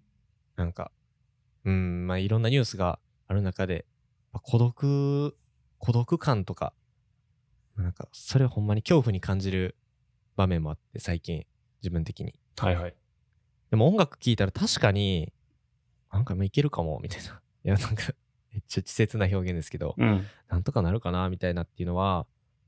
[0.56, 0.92] なんか
[1.66, 3.86] うんまあいろんなニュースがある中で
[4.32, 5.38] まあ孤独
[5.78, 6.74] 孤独感とか
[7.78, 9.76] なんかそれをほんまに恐怖に感じる
[10.36, 11.46] 場面もあって最近
[11.82, 12.96] 自分的にはいはい。
[13.72, 15.32] でも音楽聴いたら確かに
[16.12, 17.41] なんかもういけるかもみたいな。
[17.66, 18.14] いやなんか
[18.51, 20.26] めっちゃ稚拙な表現ですけどうん。
[20.47, 22.26] なんとかなるかなみたいなっていうのは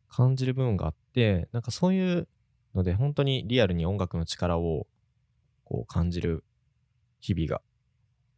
[0.07, 2.27] 感じる部分があってなんかそういう
[2.75, 4.87] ので本当にリアルに音楽の力を
[5.63, 6.43] こう感じる
[7.19, 7.61] 日々が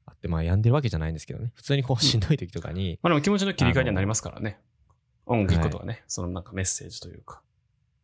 [0.06, 1.52] あってまあ病んでるわけじゃないんですけどね。
[1.56, 4.60] 普通にこうしんどい時とかに、まあでも気持ちの切り替えにはなりますからね。
[5.26, 7.42] 音楽とがね、そのなんかメッセージというか。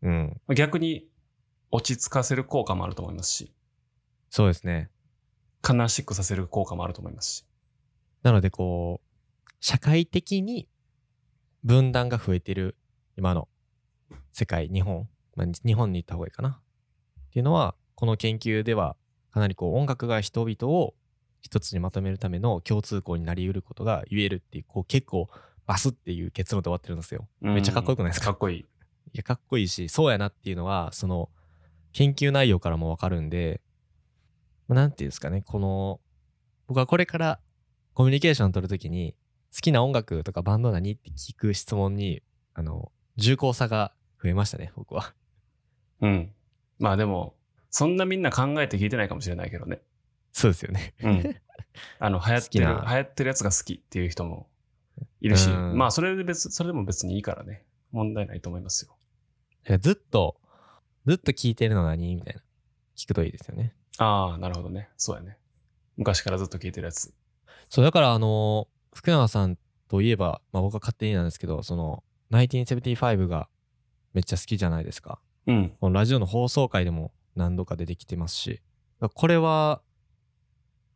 [0.01, 0.41] うん。
[0.55, 1.09] 逆に
[1.71, 3.53] 落ち着かせる効果もあると思いますし、
[4.29, 4.89] そうですね
[5.67, 7.45] 悲しくさせる効果もあると思いますし。
[8.23, 10.67] なのでこう社会的に
[11.63, 12.75] 分断が増えてる
[13.17, 13.47] 今の
[14.31, 18.95] 世界日本、まあ、日本に行った方がいいかなっていうのはこの研究では
[19.31, 20.95] かなりこう音楽が人々を
[21.41, 25.29] 一つにまとめるための共通項になり得ることが言えるっていうこう結構
[25.65, 27.27] バスっていう結論で終わってるんですよ。
[27.39, 28.27] めっちゃかっこよくないですか？
[28.27, 28.59] かっこいい。
[28.59, 28.65] い
[29.13, 31.29] やかっこいいしそうやなっていうのはその
[31.93, 33.61] 研究内容からもわかるんで
[34.69, 35.99] まあなんていうんですかねこの
[36.67, 37.39] 僕はこれから
[37.93, 39.15] コミュニケーションを取るときに
[39.53, 42.21] 好きな音楽とかバンド何って聞く質問に
[42.53, 43.91] あの重厚さが
[44.23, 45.13] 増えましたね僕は
[46.01, 46.31] うん。
[46.79, 47.35] まあでも、
[47.69, 49.81] そんなみんな考えて聞いてないかもしれないけどね。
[50.31, 51.35] そうですよねうん。
[51.99, 54.47] あの、 流行ってる、流行ってるやつが好きっていう人も
[55.21, 57.65] いるし、うんまあそれで別、それでも別にいいからね。
[57.91, 58.95] 問題ないと思いますよ。
[59.79, 60.39] ずっと
[61.05, 62.41] ずっと聞いてるの何みたいな
[62.95, 64.89] 聞くといいですよねああ、なるほどね。
[64.97, 65.37] そうやね。
[65.97, 67.13] 昔からずっと聞いてるやつ。
[67.69, 73.47] そうだからあの福永さんといえば、まあ、僕は勝手になんですけどその1975が
[74.13, 75.73] めっちゃ好きじゃないですかうん。
[75.79, 78.61] このラジオの放送回でも何度か出てきてますし、
[79.13, 79.81] これは、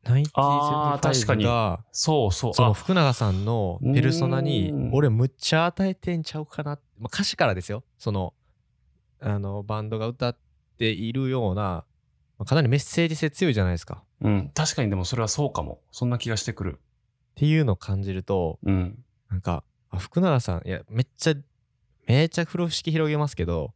[0.06, 2.54] あー確かに1975が、そうそう。
[2.54, 6.80] そのあ福永さんのペルソナにうーん、俺むっちゃ与えてんちゃうかな。
[6.98, 7.84] まあ、歌詞からですよ。
[7.98, 8.34] その、
[9.22, 10.38] あの、バンドが歌っ
[10.78, 11.86] ているような、まあ
[12.46, 14.04] かなりメッセージ性強いじゃないですか。
[14.04, 14.52] っうん。
[14.54, 15.82] 確かにでもそれはそうかも。
[15.92, 16.80] そんな気がしてくる。
[17.36, 19.00] ていうのを感じると、うん。
[19.30, 21.34] なんか、あ福永さん、いや、めっちゃ、
[22.08, 23.74] めっちゃ風呂敷広げますけど、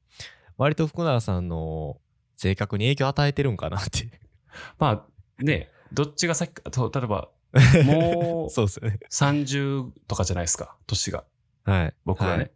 [0.57, 1.97] 割と福永さんの
[2.35, 4.21] 性格に影響を与えてるんかなって。
[4.79, 7.29] まあ、ね、どっちが先か、と例えば、
[7.85, 8.99] もうそうですよね。
[9.09, 11.25] 30とかじゃないですか、年が。
[11.63, 11.95] はい。
[12.05, 12.37] 僕はね。
[12.37, 12.51] はい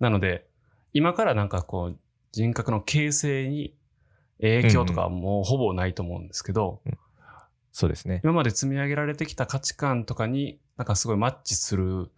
[0.00, 0.46] なので、
[0.92, 1.98] 今からなんかこう、
[2.32, 3.74] 人格の形成に
[4.40, 6.80] 影響とかはもうほぼないと思うんですけど、
[7.72, 8.20] そうですね。
[8.24, 12.10] 今まで積み上げられてきた価値観とかになんかすごいマッチする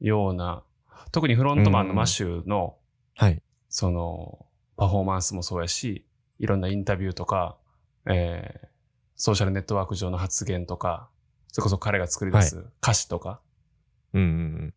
[0.00, 0.62] ような、
[1.12, 2.76] 特にフロントマンのマシューの、
[3.16, 3.42] はい。
[3.68, 4.46] その、
[4.76, 6.04] パフォーマンスもそうやし、
[6.38, 7.56] いろんなインタビューとか、
[8.06, 8.68] えー、
[9.16, 11.08] ソーシャルネットワーク上の発言とか、
[11.54, 13.40] それこそ彼が作り出す歌詞とか
[14.12, 14.74] うんうん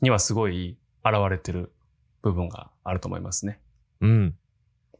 [0.00, 1.72] にはすごい現れてる
[2.22, 3.60] 部分があると思いますね。
[4.00, 4.36] うん。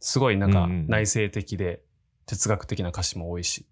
[0.03, 0.07] うん。
[0.07, 1.83] すごいなんかうんうんうん内省的で
[2.27, 3.67] 哲学的な歌詞も多いし。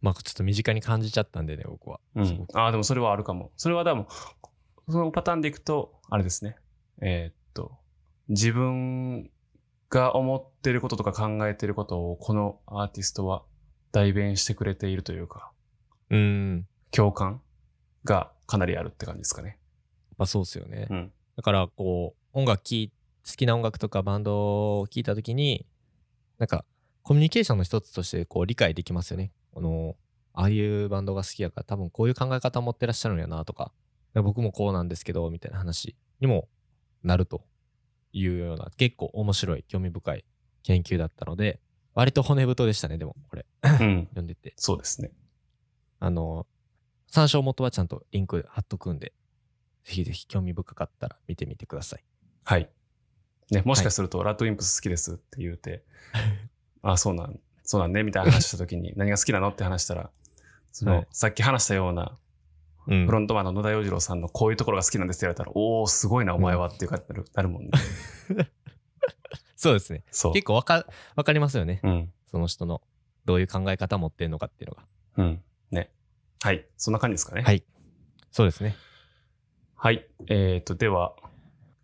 [0.00, 2.00] まあちょっと身近に感じちゃったんでね、僕は。
[2.24, 3.52] すごくああ、でもそれはあるかも。
[3.56, 4.08] それはでも、
[4.88, 6.56] そのパターンでいくと、あれですね。
[7.00, 7.78] えーっと、
[8.28, 9.30] 自分
[9.90, 13.44] が思ってることとか考えてることをこのアーティストは
[13.92, 15.52] 代弁してくれているというか、
[16.10, 16.66] うん。
[16.90, 17.40] 共感
[18.04, 19.58] がかなりあるって感じですかね。
[20.18, 20.88] まあそうっすよね。
[20.90, 21.12] うん。
[21.36, 22.92] だからこう、音楽聴い、
[23.24, 25.64] 好きな音楽とかバンドを聴いたときに、
[26.42, 26.64] なんか
[27.04, 29.30] コミュニケーションの一つとしてこう理解できますよね。
[29.52, 29.94] この、
[30.32, 33.70] ああいうバンドが好きやから多分こういう考え方持ってらっしゃるんやなとか、
[34.12, 36.48] 僕もこうなんですけど、みたいな話にも
[37.04, 37.44] なると
[38.12, 40.24] いうような結構面白い、興味深い
[40.64, 41.60] 研究だったので、
[41.94, 43.46] 割と骨太でしたね、でもこれ。
[43.62, 44.06] うん。
[44.10, 44.54] 読んでて。
[44.56, 45.12] そうですね。
[46.00, 46.48] あの、
[47.06, 49.12] 参照元はちゃんとリンク貼っとくんで、
[49.84, 52.04] ぜひぜひ興味深かったら見てみてください。
[52.42, 52.68] はい。
[53.52, 55.84] ね、もしかすると、ラッドウィンプス好きですって言うて、
[56.82, 60.10] あ、そうなん、そうなんね、みたいな話した時に、何が好きなのって話したら、
[60.72, 62.18] その、はいさっき話したような、
[62.88, 67.70] うんフロントマンの野田洋次郎さんのこういうところが好きなんですって言われたら、おー、すごいな、お前はっていう感じになるなるもんね。
[69.54, 70.02] そうですね。
[70.10, 71.80] 結構わか、わかりますよね。
[71.84, 72.12] うん。
[72.26, 72.82] その人の
[73.24, 74.86] どういう考え方持ってんのかっていうのが。
[75.18, 75.42] うん。
[75.70, 75.92] ね。
[76.42, 76.66] はい。
[76.76, 77.42] そんな感じですかね。
[77.42, 77.62] はい。
[78.32, 78.74] そうですね。
[79.76, 80.08] はい。
[80.26, 81.14] えっ、と、では、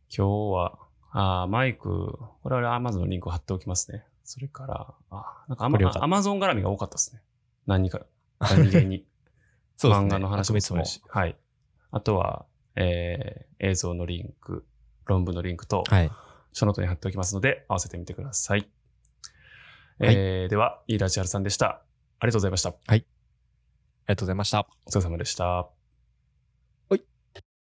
[0.09, 0.79] 今日は、
[1.21, 4.05] あーマイク、これは Amazon のリンクを貼っておきますね。
[4.23, 7.21] それから、あ、なんかアマか Amazon 絡みが多かったですね。
[7.67, 8.03] 何か、
[8.39, 9.05] 何気に。
[9.77, 10.07] そうですね。
[10.07, 10.85] 漫画の話もそうだ。
[10.85, 11.03] し。
[11.09, 11.37] はい。
[11.91, 12.47] あとは、
[12.77, 14.65] えー映像のリンク、
[15.07, 16.11] 論文のリンクと、はい。
[16.53, 18.61] ショーノートに貼っておきますので、合わせてみてください。
[18.61, 21.83] はいえーでは、飯田千春さんでした。
[22.21, 22.69] ありがとうございました。
[22.87, 23.05] あり
[24.07, 24.69] がとうございました。
[24.87, 25.78] お疲れ様でした。